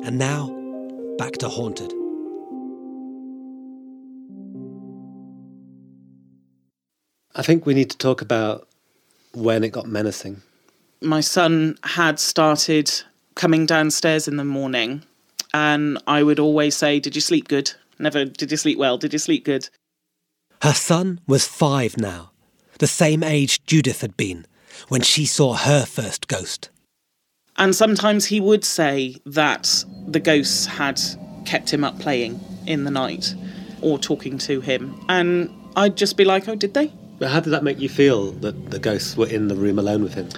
And 0.05 0.17
now, 0.17 0.62
back 1.17 1.33
to 1.33 1.49
Haunted. 1.49 1.93
I 7.35 7.41
think 7.41 7.65
we 7.65 7.73
need 7.73 7.89
to 7.89 7.97
talk 7.97 8.21
about 8.21 8.67
when 9.33 9.63
it 9.63 9.71
got 9.71 9.87
menacing. 9.87 10.41
My 11.01 11.21
son 11.21 11.77
had 11.83 12.19
started 12.19 12.91
coming 13.35 13.65
downstairs 13.65 14.27
in 14.27 14.37
the 14.37 14.45
morning, 14.45 15.03
and 15.53 15.97
I 16.07 16.23
would 16.23 16.39
always 16.39 16.75
say, 16.75 16.99
Did 16.99 17.15
you 17.15 17.21
sleep 17.21 17.47
good? 17.47 17.73
Never, 17.99 18.25
Did 18.25 18.51
you 18.51 18.57
sleep 18.57 18.77
well? 18.77 18.97
Did 18.97 19.13
you 19.13 19.19
sleep 19.19 19.45
good? 19.45 19.69
Her 20.61 20.73
son 20.73 21.19
was 21.27 21.47
five 21.47 21.97
now, 21.97 22.31
the 22.79 22.87
same 22.87 23.23
age 23.23 23.65
Judith 23.65 24.01
had 24.01 24.15
been 24.15 24.45
when 24.87 25.01
she 25.01 25.25
saw 25.25 25.55
her 25.55 25.85
first 25.85 26.27
ghost. 26.27 26.69
And 27.57 27.75
sometimes 27.75 28.25
he 28.25 28.39
would 28.39 28.65
say 28.65 29.15
that 29.25 29.83
the 30.07 30.19
ghosts 30.19 30.65
had 30.65 30.99
kept 31.45 31.71
him 31.71 31.83
up 31.83 31.99
playing 31.99 32.39
in 32.65 32.83
the 32.83 32.91
night 32.91 33.35
or 33.81 33.99
talking 33.99 34.37
to 34.39 34.61
him. 34.61 34.99
And 35.09 35.49
I'd 35.75 35.95
just 35.97 36.17
be 36.17 36.25
like, 36.25 36.47
Oh, 36.47 36.55
did 36.55 36.73
they? 36.73 36.91
But 37.19 37.29
how 37.29 37.39
did 37.39 37.51
that 37.51 37.63
make 37.63 37.79
you 37.79 37.89
feel 37.89 38.31
that 38.31 38.71
the 38.71 38.79
ghosts 38.79 39.15
were 39.15 39.27
in 39.27 39.47
the 39.47 39.55
room 39.55 39.77
alone 39.77 40.01
with 40.03 40.13
him? 40.15 40.29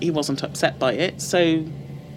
He 0.00 0.10
wasn't 0.10 0.42
upset 0.42 0.78
by 0.78 0.92
it, 0.94 1.20
so 1.20 1.64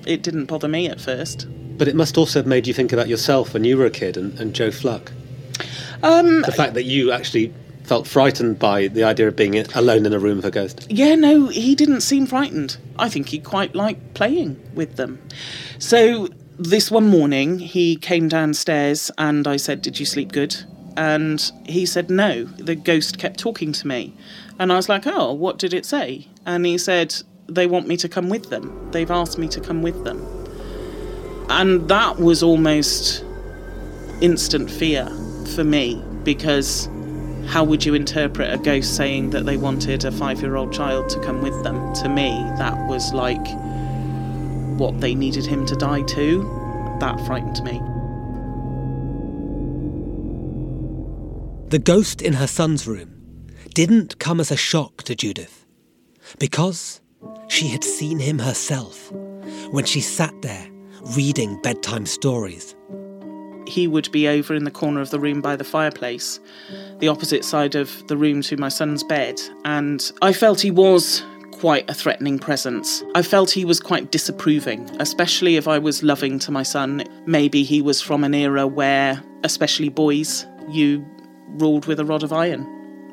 it 0.06 0.24
didn't 0.24 0.46
bother 0.46 0.68
me 0.68 0.88
at 0.90 1.00
first. 1.00 1.48
But 1.78 1.88
it 1.88 1.96
must 1.96 2.18
also 2.18 2.40
have 2.40 2.48
made 2.48 2.66
you 2.66 2.74
think 2.74 2.92
about 2.92 3.08
yourself 3.08 3.54
when 3.54 3.64
you 3.64 3.78
were 3.78 3.86
a 3.86 3.92
kid 3.92 4.18
and, 4.18 4.38
and 4.40 4.54
Joe 4.54 4.72
Fluck. 4.72 5.12
Um, 6.02 6.42
The 6.42 6.52
fact 6.52 6.74
that 6.74 6.86
you 6.86 7.12
actually 7.12 7.54
felt 7.88 8.06
frightened 8.06 8.60
by 8.60 8.88
the 8.90 9.04
idea 9.04 9.28
of 9.28 9.36
being 9.36 9.56
alone 9.74 10.06
in 10.06 10.14
a 10.14 10.20
room 10.20 10.36
with 10.36 10.46
a 10.46 10.52
ghost. 10.52 10.86
Yeah, 10.90 11.16
no, 11.16 11.48
he 11.48 11.74
didn't 11.74 12.02
seem 12.02 12.26
frightened. 12.26 12.78
I 13.00 13.08
think 13.08 13.30
he 13.30 13.40
quite 13.40 13.76
liked 13.76 14.14
playing 14.14 14.60
with 14.76 14.98
them. 14.98 15.20
So 15.80 16.28
this 16.60 16.92
one 16.92 17.08
morning, 17.08 17.60
he 17.60 17.96
came 17.96 18.28
downstairs 18.28 19.10
and 19.18 19.48
I 19.48 19.56
said, 19.58 19.82
Did 19.82 20.00
you 20.00 20.06
sleep 20.06 20.34
good? 20.34 20.56
And 20.98 21.52
he 21.66 21.86
said, 21.86 22.10
No. 22.10 22.44
The 22.44 22.76
ghost 22.76 23.18
kept 23.20 23.40
talking 23.40 23.72
to 23.72 23.88
me. 23.88 24.14
And 24.60 24.74
I 24.74 24.76
was 24.76 24.90
like, 24.90 25.08
Oh, 25.08 25.32
what 25.32 25.58
did 25.58 25.74
it 25.74 25.86
say? 25.86 26.28
And 26.46 26.66
he 26.66 26.78
said, 26.78 27.16
They 27.48 27.68
want 27.68 27.88
me 27.88 27.96
to 27.98 28.10
come 28.10 28.28
with 28.28 28.50
them. 28.50 28.92
They've 28.92 29.12
asked 29.12 29.38
me 29.38 29.48
to 29.50 29.62
come 29.62 29.82
with 29.82 30.04
them. 30.04 30.20
And 31.50 31.88
that 31.88 32.20
was 32.20 32.44
almost 32.44 33.24
instant 34.20 34.70
fear 34.70 35.06
for 35.56 35.64
me 35.64 36.04
because 36.24 36.90
how 37.48 37.64
would 37.64 37.86
you 37.86 37.94
interpret 37.94 38.54
a 38.54 38.58
ghost 38.58 38.96
saying 38.96 39.30
that 39.32 39.46
they 39.46 39.58
wanted 39.58 40.04
a 40.06 40.12
five 40.12 40.42
year 40.42 40.56
old 40.56 40.74
child 40.74 41.10
to 41.10 41.20
come 41.22 41.42
with 41.42 41.64
them? 41.64 41.94
To 41.96 42.10
me, 42.10 42.30
that 42.58 42.76
was 42.88 43.14
like 43.14 43.48
what 44.78 45.00
they 45.00 45.16
needed 45.16 45.46
him 45.46 45.66
to 45.68 45.76
die 45.76 46.04
to. 46.04 46.44
That 47.00 47.20
frightened 47.26 47.64
me. 47.64 47.82
The 51.70 51.80
ghost 51.80 52.22
in 52.22 52.34
her 52.34 52.48
son's 52.48 52.88
room 52.88 53.14
didn't 53.74 54.20
come 54.20 54.40
as 54.40 54.52
a 54.52 54.58
shock 54.58 55.04
to 55.04 55.16
Judith 55.16 55.66
because 56.40 57.02
she 57.50 57.68
had 57.68 57.84
seen 57.84 58.20
him 58.20 58.40
herself 58.40 59.12
when 59.72 59.86
she 59.86 60.00
sat 60.02 60.34
there 60.42 60.68
reading 61.16 61.62
bedtime 61.62 62.06
stories. 62.06 62.77
He 63.68 63.88
would 63.88 64.12
be 64.12 64.28
over 64.28 64.56
in 64.56 64.64
the 64.64 64.72
corner 64.72 65.02
of 65.02 65.10
the 65.10 65.20
room 65.20 65.42
by 65.42 65.56
the 65.56 65.64
fireplace, 65.64 66.40
the 67.00 67.10
opposite 67.10 67.44
side 67.44 67.76
of 67.76 68.08
the 68.08 68.18
room 68.18 68.42
to 68.44 68.58
my 68.58 68.70
son's 68.70 69.04
bed, 69.04 69.40
and 69.66 70.12
I 70.22 70.34
felt 70.34 70.62
he 70.62 70.72
was 70.72 71.24
quite 71.52 71.90
a 71.90 71.94
threatening 71.94 72.40
presence. 72.40 73.04
I 73.16 73.24
felt 73.24 73.50
he 73.50 73.66
was 73.66 73.80
quite 73.80 74.12
disapproving, 74.12 74.90
especially 75.00 75.56
if 75.56 75.68
I 75.68 75.80
was 75.80 76.04
loving 76.04 76.40
to 76.40 76.52
my 76.52 76.64
son. 76.64 77.04
Maybe 77.26 77.64
he 77.64 77.82
was 77.82 78.02
from 78.02 78.24
an 78.24 78.34
era 78.34 78.68
where, 78.68 79.22
especially 79.44 79.90
boys, 79.90 80.46
you 80.70 81.06
ruled 81.48 81.86
with 81.88 82.00
a 82.00 82.06
rod 82.06 82.24
of 82.24 82.32
iron 82.32 82.66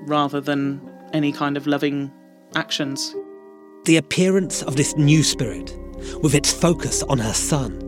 rather 0.07 0.41
than 0.41 0.81
any 1.13 1.33
kind 1.33 1.57
of 1.57 1.67
loving 1.67 2.13
actions. 2.55 3.15
The 3.87 3.97
appearance 3.97 4.63
of 4.63 4.77
this 4.77 4.97
new 4.97 5.23
spirit, 5.23 5.75
with 6.23 6.35
its 6.35 6.53
focus 6.53 7.03
on 7.05 7.19
her 7.19 7.33
son, 7.33 7.84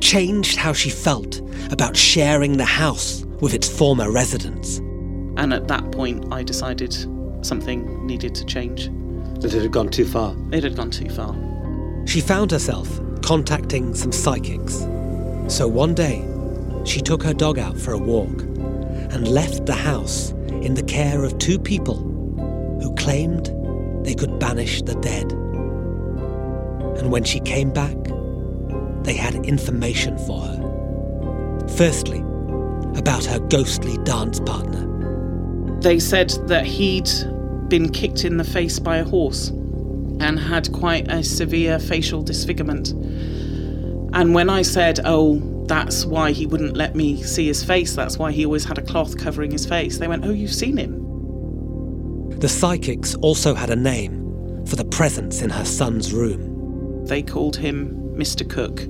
changed 0.00 0.56
how 0.56 0.72
she 0.72 0.90
felt 0.90 1.40
about 1.70 1.96
sharing 1.96 2.56
the 2.56 2.64
house 2.64 3.24
with 3.40 3.54
its 3.54 3.68
former 3.68 4.10
residents. 4.10 4.78
And 5.36 5.54
at 5.54 5.68
that 5.68 5.90
point, 5.92 6.32
I 6.32 6.42
decided 6.42 6.94
something 7.44 8.06
needed 8.06 8.34
to 8.34 8.44
change. 8.44 8.90
That 9.40 9.54
it 9.54 9.62
had 9.62 9.72
gone 9.72 9.88
too 9.88 10.04
far. 10.04 10.36
It 10.52 10.64
had 10.64 10.76
gone 10.76 10.90
too 10.90 11.08
far. 11.08 11.34
She 12.06 12.20
found 12.20 12.50
herself 12.50 12.88
contacting 13.22 13.94
some 13.94 14.12
psychics. 14.12 14.86
So 15.48 15.66
one 15.66 15.94
day, 15.94 16.26
she 16.84 17.00
took 17.00 17.22
her 17.22 17.34
dog 17.34 17.58
out 17.58 17.78
for 17.78 17.92
a 17.92 17.98
walk 17.98 18.42
and 18.42 19.28
left 19.28 19.66
the 19.66 19.74
house 19.74 20.30
in 20.62 20.74
the 20.74 20.82
care 20.82 21.24
of 21.24 21.38
two 21.38 21.58
people 21.58 21.96
who 22.82 22.94
claimed 22.96 23.46
they 24.04 24.14
could 24.14 24.38
banish 24.38 24.82
the 24.82 24.94
dead. 24.96 25.32
And 26.98 27.10
when 27.10 27.24
she 27.24 27.40
came 27.40 27.70
back, 27.72 27.96
they 29.02 29.14
had 29.14 29.34
information 29.46 30.18
for 30.18 30.40
her. 30.42 31.66
Firstly, 31.76 32.20
about 32.98 33.24
her 33.24 33.38
ghostly 33.38 33.96
dance 34.04 34.40
partner. 34.40 34.86
They 35.80 35.98
said 35.98 36.30
that 36.46 36.66
he'd 36.66 37.08
been 37.68 37.90
kicked 37.90 38.24
in 38.24 38.36
the 38.36 38.44
face 38.44 38.78
by 38.78 38.98
a 38.98 39.04
horse 39.04 39.48
and 39.48 40.38
had 40.38 40.70
quite 40.72 41.10
a 41.10 41.22
severe 41.22 41.78
facial 41.78 42.22
disfigurement. 42.22 42.90
And 44.12 44.34
when 44.34 44.50
I 44.50 44.62
said, 44.62 45.00
oh, 45.04 45.38
that's 45.66 46.04
why 46.04 46.32
he 46.32 46.46
wouldn't 46.46 46.76
let 46.76 46.96
me 46.96 47.22
see 47.22 47.46
his 47.46 47.64
face, 47.64 47.94
that's 47.94 48.18
why 48.18 48.32
he 48.32 48.44
always 48.44 48.64
had 48.64 48.76
a 48.76 48.82
cloth 48.82 49.16
covering 49.16 49.52
his 49.52 49.64
face, 49.64 49.98
they 49.98 50.08
went, 50.08 50.26
oh, 50.26 50.32
you've 50.32 50.52
seen 50.52 50.76
him. 50.76 50.98
The 52.40 52.48
psychics 52.48 53.14
also 53.16 53.54
had 53.54 53.70
a 53.70 53.76
name 53.76 54.66
for 54.66 54.76
the 54.76 54.84
presence 54.84 55.42
in 55.42 55.50
her 55.50 55.64
son's 55.64 56.12
room. 56.12 57.06
They 57.06 57.22
called 57.22 57.56
him 57.56 57.99
Mr. 58.20 58.48
Cook. 58.48 58.84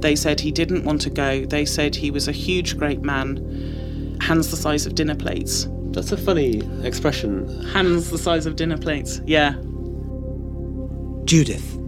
They 0.00 0.16
said 0.16 0.40
he 0.40 0.52
didn't 0.52 0.84
want 0.84 1.00
to 1.02 1.10
go. 1.10 1.44
They 1.46 1.64
said 1.64 1.94
he 1.94 2.10
was 2.10 2.28
a 2.28 2.32
huge, 2.32 2.76
great 2.76 3.02
man, 3.02 4.18
hands 4.20 4.50
the 4.50 4.56
size 4.56 4.84
of 4.84 4.94
dinner 4.94 5.14
plates. 5.14 5.68
That's 5.92 6.12
a 6.12 6.16
funny 6.16 6.62
expression. 6.82 7.48
Hands 7.66 8.10
the 8.10 8.18
size 8.18 8.46
of 8.46 8.56
dinner 8.56 8.76
plates, 8.76 9.20
yeah. 9.24 9.52
Judith, 11.24 11.78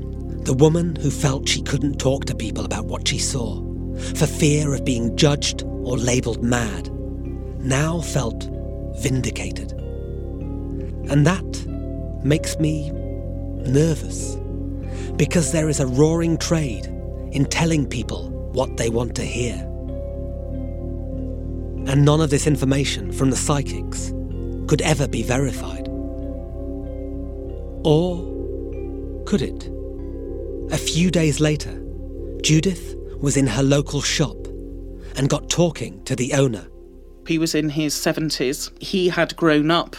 the 0.44 0.54
woman 0.54 0.94
who 0.96 1.10
felt 1.10 1.48
she 1.48 1.60
couldn't 1.60 1.98
talk 1.98 2.24
to 2.26 2.34
people 2.34 2.64
about 2.64 2.86
what 2.86 3.08
she 3.08 3.18
saw, 3.18 3.60
for 4.14 4.26
fear 4.26 4.72
of 4.74 4.84
being 4.84 5.16
judged 5.16 5.64
or 5.64 5.98
labelled 5.98 6.42
mad, 6.42 6.88
now 7.60 8.00
felt 8.00 8.48
vindicated. 8.98 9.72
And 11.10 11.26
that 11.26 11.66
makes 12.24 12.58
me 12.58 12.90
nervous, 12.90 14.36
because 15.16 15.52
there 15.52 15.68
is 15.68 15.80
a 15.80 15.86
roaring 15.86 16.38
trade 16.38 16.86
in 17.32 17.44
telling 17.46 17.86
people 17.86 18.30
what 18.52 18.76
they 18.76 18.88
want 18.88 19.14
to 19.16 19.22
hear. 19.22 19.54
And 21.88 22.04
none 22.04 22.20
of 22.20 22.30
this 22.30 22.46
information 22.46 23.12
from 23.12 23.30
the 23.30 23.36
psychics 23.36 24.12
could 24.66 24.82
ever 24.82 25.06
be 25.06 25.22
verified. 25.22 25.86
Or 27.84 28.16
could 29.24 29.42
it? 29.42 29.70
A 30.72 30.78
few 30.78 31.10
days 31.10 31.38
later, 31.40 31.80
Judith 32.42 32.96
was 33.20 33.36
in 33.36 33.46
her 33.46 33.62
local 33.62 34.02
shop 34.02 34.36
and 35.16 35.28
got 35.28 35.48
talking 35.48 36.02
to 36.04 36.14
the 36.14 36.32
owner, 36.34 36.66
He 37.26 37.38
was 37.38 37.54
in 37.54 37.70
his 37.70 37.94
70s. 37.94 38.70
He 38.80 39.08
had 39.08 39.36
grown 39.36 39.70
up 39.70 39.96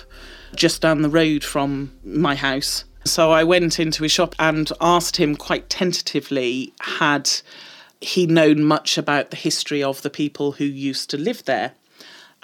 just 0.55 0.81
down 0.81 1.01
the 1.01 1.10
road 1.10 1.43
from 1.43 1.91
my 2.03 2.36
house. 2.36 2.86
So 3.07 3.31
I 3.31 3.43
went 3.43 3.79
into 3.79 4.03
his 4.03 4.11
shop 4.11 4.35
and 4.37 4.71
asked 4.79 5.17
him 5.17 5.35
quite 5.35 5.69
tentatively 5.69 6.73
had 6.81 7.29
he 8.01 8.27
known 8.27 8.63
much 8.63 8.97
about 8.97 9.31
the 9.31 9.37
history 9.37 9.81
of 9.81 10.01
the 10.01 10.09
people 10.09 10.53
who 10.53 10.65
used 10.65 11.09
to 11.09 11.17
live 11.17 11.45
there 11.45 11.73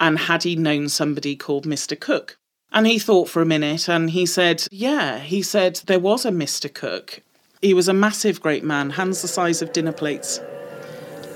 and 0.00 0.18
had 0.18 0.42
he 0.42 0.56
known 0.56 0.88
somebody 0.88 1.36
called 1.36 1.66
Mr. 1.66 1.98
Cook. 1.98 2.38
And 2.72 2.86
he 2.86 2.98
thought 2.98 3.28
for 3.28 3.40
a 3.40 3.46
minute 3.46 3.88
and 3.88 4.10
he 4.10 4.26
said, 4.26 4.66
Yeah, 4.70 5.20
he 5.20 5.42
said 5.42 5.76
there 5.86 6.00
was 6.00 6.24
a 6.24 6.30
Mr. 6.30 6.72
Cook. 6.72 7.20
He 7.62 7.72
was 7.72 7.86
a 7.86 7.94
massive, 7.94 8.40
great 8.40 8.64
man, 8.64 8.90
hands 8.90 9.22
the 9.22 9.28
size 9.28 9.62
of 9.62 9.72
dinner 9.72 9.92
plates 9.92 10.40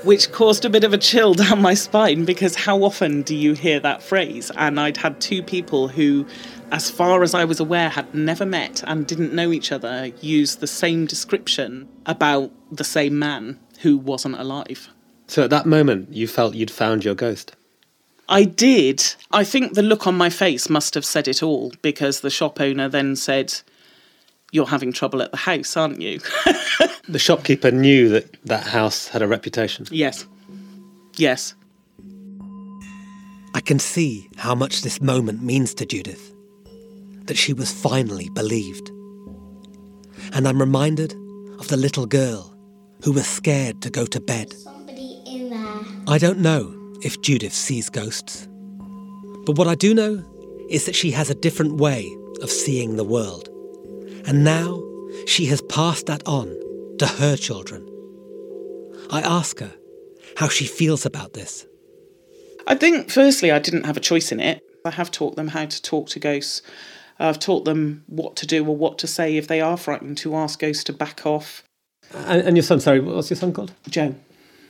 which 0.03 0.31
caused 0.31 0.65
a 0.65 0.69
bit 0.69 0.83
of 0.83 0.93
a 0.93 0.97
chill 0.97 1.33
down 1.35 1.61
my 1.61 1.73
spine 1.73 2.25
because 2.25 2.55
how 2.55 2.83
often 2.83 3.21
do 3.21 3.35
you 3.35 3.53
hear 3.53 3.79
that 3.79 4.01
phrase? 4.01 4.51
And 4.55 4.79
I'd 4.79 4.97
had 4.97 5.19
two 5.19 5.43
people 5.43 5.87
who, 5.87 6.25
as 6.71 6.89
far 6.89 7.23
as 7.23 7.33
I 7.33 7.45
was 7.45 7.59
aware, 7.59 7.89
had 7.89 8.13
never 8.13 8.45
met 8.45 8.83
and 8.87 9.05
didn't 9.07 9.33
know 9.33 9.51
each 9.51 9.71
other 9.71 10.11
use 10.21 10.57
the 10.57 10.67
same 10.67 11.05
description 11.05 11.87
about 12.05 12.51
the 12.71 12.83
same 12.83 13.19
man 13.19 13.59
who 13.81 13.97
wasn't 13.97 14.39
alive. 14.39 14.89
So 15.27 15.43
at 15.43 15.49
that 15.51 15.65
moment, 15.65 16.13
you 16.13 16.27
felt 16.27 16.55
you'd 16.55 16.71
found 16.71 17.05
your 17.05 17.15
ghost? 17.15 17.55
I 18.27 18.43
did. 18.43 19.15
I 19.31 19.43
think 19.43 19.73
the 19.73 19.81
look 19.81 20.05
on 20.05 20.15
my 20.15 20.29
face 20.29 20.69
must 20.69 20.93
have 20.93 21.05
said 21.05 21.27
it 21.27 21.41
all 21.41 21.71
because 21.81 22.21
the 22.21 22.29
shop 22.29 22.61
owner 22.61 22.87
then 22.87 23.15
said, 23.15 23.61
You're 24.51 24.65
having 24.65 24.91
trouble 24.91 25.21
at 25.21 25.31
the 25.31 25.37
house, 25.37 25.77
aren't 25.77 26.01
you? 26.01 26.19
the 27.07 27.19
shopkeeper 27.19 27.71
knew 27.71 28.09
that 28.09 28.35
that 28.45 28.65
house 28.65 29.07
had 29.07 29.21
a 29.21 29.27
reputation. 29.27 29.85
yes. 29.91 30.25
Yes. 31.15 31.53
I 33.53 33.61
can 33.61 33.79
see 33.79 34.29
how 34.37 34.55
much 34.55 34.83
this 34.83 35.01
moment 35.01 35.43
means 35.43 35.73
to 35.75 35.85
Judith. 35.85 36.33
That 37.25 37.37
she 37.37 37.51
was 37.51 37.71
finally 37.71 38.29
believed. 38.29 38.89
And 40.33 40.47
I'm 40.47 40.59
reminded 40.59 41.13
of 41.59 41.67
the 41.67 41.77
little 41.77 42.05
girl 42.05 42.55
who 43.03 43.11
was 43.11 43.27
scared 43.27 43.81
to 43.81 43.89
go 43.89 44.05
to 44.05 44.19
bed. 44.19 44.53
Somebody 44.53 45.21
in 45.25 45.49
there. 45.49 45.83
I 46.07 46.17
don't 46.17 46.39
know 46.39 46.73
if 47.01 47.21
Judith 47.21 47.53
sees 47.53 47.89
ghosts. 47.89 48.47
But 49.45 49.57
what 49.57 49.67
I 49.67 49.75
do 49.75 49.93
know 49.93 50.23
is 50.69 50.85
that 50.85 50.95
she 50.95 51.11
has 51.11 51.29
a 51.29 51.35
different 51.35 51.77
way 51.77 52.09
of 52.41 52.49
seeing 52.49 52.95
the 52.95 53.03
world. 53.03 53.49
And 54.29 54.43
now 54.43 54.83
she 55.25 55.47
has 55.47 55.59
passed 55.63 56.05
that 56.05 56.21
on 56.27 56.55
to 56.99 57.07
her 57.07 57.35
children. 57.35 57.83
I 59.09 59.21
ask 59.21 59.57
her 59.57 59.73
how 60.37 60.49
she 60.49 60.67
feels 60.67 61.03
about 61.03 61.33
this. 61.33 61.65
I 62.67 62.75
think, 62.75 63.09
firstly, 63.09 63.49
I 63.49 63.57
didn't 63.57 63.87
have 63.87 63.97
a 63.97 63.99
choice 63.99 64.31
in 64.31 64.39
it. 64.39 64.61
I 64.85 64.91
have 64.91 65.09
taught 65.09 65.35
them 65.35 65.47
how 65.47 65.65
to 65.65 65.81
talk 65.81 66.09
to 66.09 66.19
ghosts. 66.19 66.61
I've 67.17 67.39
taught 67.39 67.65
them 67.65 68.03
what 68.05 68.35
to 68.35 68.45
do 68.45 68.63
or 68.63 68.77
what 68.77 68.99
to 68.99 69.07
say 69.07 69.35
if 69.35 69.47
they 69.47 69.61
are 69.61 69.77
frightened 69.77 70.19
to 70.19 70.35
ask 70.35 70.59
ghosts 70.59 70.83
to 70.83 70.93
back 70.93 71.25
off. 71.25 71.63
And, 72.13 72.43
and 72.43 72.55
your 72.55 72.63
son, 72.63 72.79
sorry, 72.79 72.99
what's 72.99 73.31
your 73.31 73.37
son 73.37 73.51
called? 73.51 73.73
Joe. 73.89 74.13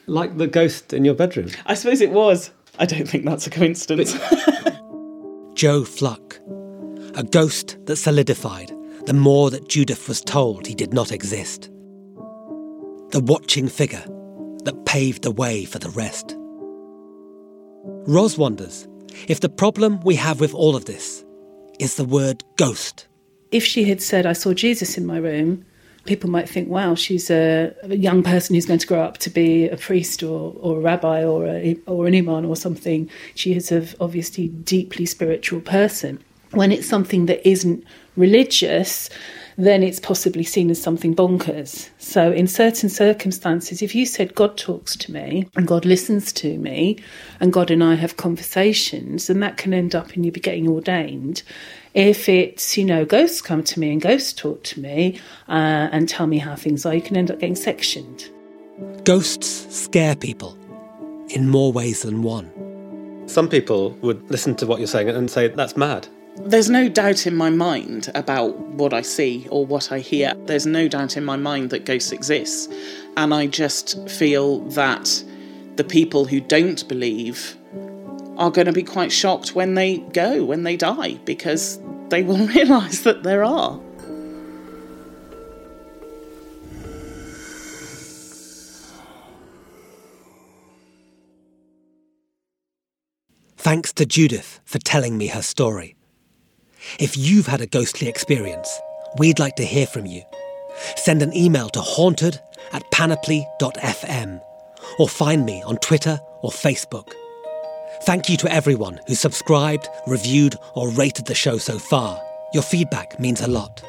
Like 0.05 0.37
the 0.37 0.47
ghost 0.47 0.93
in 0.93 1.03
your 1.03 1.15
bedroom. 1.15 1.49
I 1.65 1.73
suppose 1.73 1.99
it 1.99 2.11
was. 2.11 2.51
I 2.79 2.85
don't 2.85 3.09
think 3.09 3.25
that's 3.25 3.45
a 3.45 3.49
coincidence. 3.49 4.17
Joe 5.53 5.83
Fluck, 5.83 6.39
a 7.15 7.25
ghost 7.29 7.77
that 7.87 7.97
solidified 7.97 8.71
the 9.09 9.13
more 9.15 9.49
that 9.49 9.67
Judith 9.67 10.07
was 10.07 10.21
told 10.21 10.67
he 10.67 10.75
did 10.75 10.93
not 10.93 11.11
exist. 11.11 11.63
The 13.09 13.23
watching 13.25 13.67
figure 13.67 14.05
that 14.65 14.85
paved 14.85 15.23
the 15.23 15.31
way 15.31 15.65
for 15.65 15.79
the 15.79 15.89
rest. 15.89 16.35
Ros 18.07 18.37
wonders 18.37 18.87
if 19.27 19.39
the 19.39 19.49
problem 19.49 19.99
we 20.01 20.13
have 20.13 20.39
with 20.39 20.53
all 20.53 20.75
of 20.75 20.85
this 20.85 21.25
is 21.79 21.95
the 21.95 22.05
word 22.05 22.43
ghost. 22.55 23.07
If 23.51 23.65
she 23.65 23.85
had 23.85 23.99
said, 23.99 24.27
I 24.27 24.33
saw 24.33 24.53
Jesus 24.53 24.95
in 24.95 25.07
my 25.07 25.17
room, 25.17 25.65
people 26.05 26.29
might 26.29 26.47
think, 26.47 26.69
wow, 26.69 26.93
she's 26.93 27.31
a, 27.31 27.73
a 27.81 27.95
young 27.95 28.21
person 28.21 28.53
who's 28.53 28.67
going 28.67 28.79
to 28.79 28.85
grow 28.85 29.01
up 29.01 29.17
to 29.19 29.31
be 29.31 29.67
a 29.69 29.77
priest 29.77 30.21
or, 30.21 30.53
or 30.59 30.77
a 30.77 30.81
rabbi 30.81 31.23
or, 31.23 31.47
a, 31.47 31.75
or 31.87 32.05
an 32.05 32.13
imam 32.13 32.45
or 32.45 32.55
something. 32.55 33.09
She 33.33 33.55
is 33.55 33.71
a 33.71 33.87
obviously 33.99 34.49
deeply 34.49 35.07
spiritual 35.07 35.61
person. 35.61 36.23
When 36.51 36.71
it's 36.71 36.87
something 36.87 37.27
that 37.27 37.47
isn't 37.47 37.83
religious, 38.15 39.09
then 39.59 39.83
it's 39.83 39.99
possibly 39.99 40.43
seen 40.43 40.69
as 40.69 40.81
something 40.81 41.13
bonkers. 41.13 41.89
So, 41.97 42.31
in 42.31 42.47
certain 42.47 42.87
circumstances, 42.87 43.81
if 43.81 43.93
you 43.93 44.05
said, 44.05 44.33
God 44.33 44.57
talks 44.57 44.95
to 44.95 45.11
me 45.11 45.47
and 45.57 45.67
God 45.67 45.83
listens 45.85 46.31
to 46.33 46.57
me 46.57 46.97
and 47.41 47.51
God 47.51 47.69
and 47.69 47.83
I 47.83 47.95
have 47.95 48.15
conversations, 48.15 49.27
then 49.27 49.41
that 49.41 49.57
can 49.57 49.73
end 49.73 49.95
up 49.95 50.15
in 50.15 50.23
you 50.23 50.31
getting 50.31 50.69
ordained. 50.69 51.43
If 51.93 52.29
it's, 52.29 52.77
you 52.77 52.85
know, 52.85 53.03
ghosts 53.03 53.41
come 53.41 53.63
to 53.63 53.79
me 53.79 53.91
and 53.91 54.01
ghosts 54.01 54.31
talk 54.31 54.63
to 54.63 54.79
me 54.79 55.19
uh, 55.49 55.89
and 55.91 56.07
tell 56.07 56.27
me 56.27 56.37
how 56.37 56.55
things 56.55 56.85
are, 56.85 56.95
you 56.95 57.01
can 57.01 57.17
end 57.17 57.29
up 57.29 57.39
getting 57.39 57.57
sectioned. 57.57 58.29
Ghosts 59.03 59.67
scare 59.75 60.15
people 60.15 60.57
in 61.29 61.49
more 61.49 61.73
ways 61.73 62.03
than 62.03 62.21
one. 62.21 62.49
Some 63.27 63.49
people 63.49 63.91
would 64.01 64.29
listen 64.31 64.55
to 64.55 64.65
what 64.65 64.79
you're 64.79 64.87
saying 64.87 65.09
and 65.09 65.29
say, 65.29 65.49
that's 65.49 65.75
mad. 65.75 66.07
There's 66.37 66.69
no 66.69 66.87
doubt 66.89 67.27
in 67.27 67.35
my 67.35 67.49
mind 67.49 68.09
about 68.15 68.57
what 68.57 68.93
I 68.93 69.01
see 69.01 69.47
or 69.49 69.65
what 69.65 69.91
I 69.91 69.99
hear. 69.99 70.33
There's 70.45 70.65
no 70.65 70.87
doubt 70.87 71.17
in 71.17 71.25
my 71.25 71.35
mind 71.35 71.69
that 71.71 71.85
ghosts 71.85 72.11
exist. 72.11 72.71
And 73.17 73.33
I 73.33 73.47
just 73.47 74.09
feel 74.09 74.59
that 74.69 75.23
the 75.75 75.83
people 75.83 76.25
who 76.25 76.39
don't 76.39 76.87
believe 76.87 77.57
are 78.37 78.51
going 78.51 78.67
to 78.67 78.73
be 78.73 78.83
quite 78.83 79.11
shocked 79.11 79.53
when 79.53 79.75
they 79.75 79.97
go, 79.97 80.45
when 80.45 80.63
they 80.63 80.77
die, 80.77 81.15
because 81.25 81.79
they 82.09 82.23
will 82.29 82.47
realise 82.47 83.01
that 83.01 83.23
there 83.23 83.43
are. 83.43 83.79
Thanks 93.57 93.91
to 93.93 94.05
Judith 94.05 94.61
for 94.63 94.79
telling 94.79 95.17
me 95.17 95.27
her 95.27 95.41
story. 95.41 95.95
If 96.99 97.17
you've 97.17 97.47
had 97.47 97.61
a 97.61 97.67
ghostly 97.67 98.07
experience, 98.07 98.79
we'd 99.17 99.39
like 99.39 99.55
to 99.57 99.65
hear 99.65 99.87
from 99.87 100.05
you. 100.05 100.23
Send 100.95 101.21
an 101.21 101.35
email 101.35 101.69
to 101.69 101.81
haunted 101.81 102.39
at 102.71 102.89
panoply.fm 102.91 104.41
or 104.97 105.09
find 105.09 105.45
me 105.45 105.61
on 105.63 105.77
Twitter 105.77 106.19
or 106.41 106.51
Facebook. 106.51 107.11
Thank 108.03 108.29
you 108.29 108.37
to 108.37 108.51
everyone 108.51 108.99
who 109.07 109.15
subscribed, 109.15 109.87
reviewed, 110.07 110.55
or 110.75 110.89
rated 110.91 111.25
the 111.25 111.35
show 111.35 111.57
so 111.57 111.77
far. 111.77 112.21
Your 112.53 112.63
feedback 112.63 113.19
means 113.19 113.41
a 113.41 113.47
lot. 113.47 113.83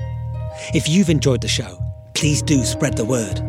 If 0.74 0.88
you've 0.88 1.10
enjoyed 1.10 1.40
the 1.40 1.48
show, 1.48 1.78
please 2.14 2.42
do 2.42 2.64
spread 2.64 2.96
the 2.96 3.04
word. 3.04 3.40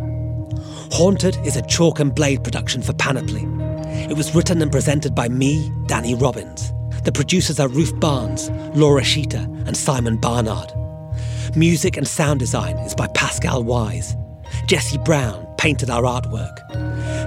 Haunted 0.93 1.37
is 1.45 1.55
a 1.55 1.65
chalk 1.67 1.99
and 1.99 2.13
blade 2.13 2.43
production 2.43 2.81
for 2.81 2.93
Panoply. 2.93 3.43
It 4.09 4.15
was 4.15 4.35
written 4.35 4.61
and 4.61 4.71
presented 4.71 5.15
by 5.15 5.29
me, 5.29 5.71
Danny 5.87 6.15
Robins. 6.15 6.71
The 7.03 7.11
producers 7.11 7.59
are 7.59 7.67
Ruth 7.67 7.99
Barnes, 7.99 8.51
Laura 8.75 9.01
Sheeter, 9.01 9.43
and 9.67 9.75
Simon 9.75 10.17
Barnard. 10.17 10.71
Music 11.55 11.97
and 11.97 12.07
sound 12.07 12.39
design 12.39 12.77
is 12.77 12.93
by 12.93 13.07
Pascal 13.07 13.63
Wyse. 13.63 14.15
Jesse 14.67 14.99
Brown 14.99 15.47
painted 15.57 15.89
our 15.89 16.03
artwork. 16.03 16.59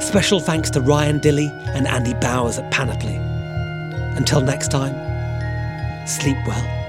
Special 0.00 0.38
thanks 0.38 0.70
to 0.70 0.80
Ryan 0.80 1.18
Dilley 1.18 1.50
and 1.74 1.88
Andy 1.88 2.14
Bowers 2.14 2.56
at 2.56 2.70
Panoply. 2.70 3.16
Until 4.16 4.42
next 4.42 4.70
time, 4.70 4.94
sleep 6.06 6.36
well. 6.46 6.83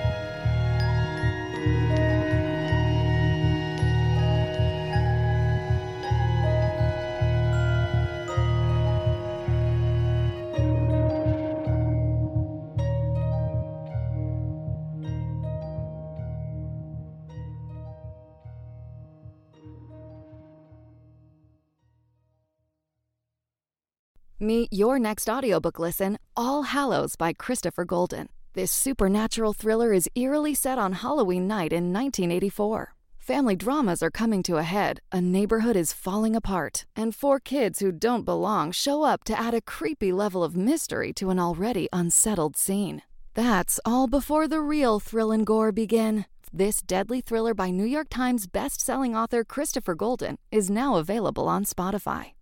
Meet 24.66 24.80
your 24.80 24.98
next 24.98 25.30
audiobook 25.30 25.78
listen, 25.78 26.18
All 26.36 26.64
Hallows 26.64 27.16
by 27.16 27.34
Christopher 27.34 27.86
Golden. 27.86 28.30
This 28.54 28.72
supernatural 28.72 29.54
thriller 29.54 29.94
is 29.94 30.10
eerily 30.16 30.56
set 30.56 30.80
on 30.80 30.94
Halloween 30.94 31.46
night 31.48 31.72
in 31.72 31.94
1984. 31.94 32.96
Family 33.20 33.56
dramas 33.56 34.02
are 34.02 34.10
coming 34.10 34.42
to 34.42 34.58
a 34.58 34.64
head, 34.64 35.02
a 35.12 35.22
neighborhood 35.22 35.76
is 35.76 35.94
falling 35.94 36.36
apart, 36.36 36.86
and 36.96 37.14
four 37.14 37.40
kids 37.40 37.80
who 37.80 37.92
don't 37.92 38.26
belong 38.26 38.72
show 38.72 39.04
up 39.04 39.24
to 39.26 39.40
add 39.40 39.54
a 39.54 39.62
creepy 39.62 40.12
level 40.12 40.44
of 40.44 40.56
mystery 40.56 41.14
to 41.14 41.30
an 41.30 41.40
already 41.40 41.88
unsettled 41.94 42.58
scene. 42.58 43.04
That's 43.36 43.80
all 43.86 44.08
before 44.08 44.48
the 44.48 44.62
real 44.62 45.00
thrill 45.00 45.32
and 45.32 45.46
gore 45.46 45.72
begin. 45.72 46.26
This 46.52 46.82
deadly 46.82 47.22
thriller 47.22 47.54
by 47.54 47.70
New 47.70 47.86
York 47.86 48.08
Times 48.10 48.48
best-selling 48.48 49.16
author 49.16 49.44
Christopher 49.44 49.94
Golden 49.94 50.38
is 50.52 50.72
now 50.72 50.96
available 50.96 51.48
on 51.48 51.66
Spotify. 51.66 52.35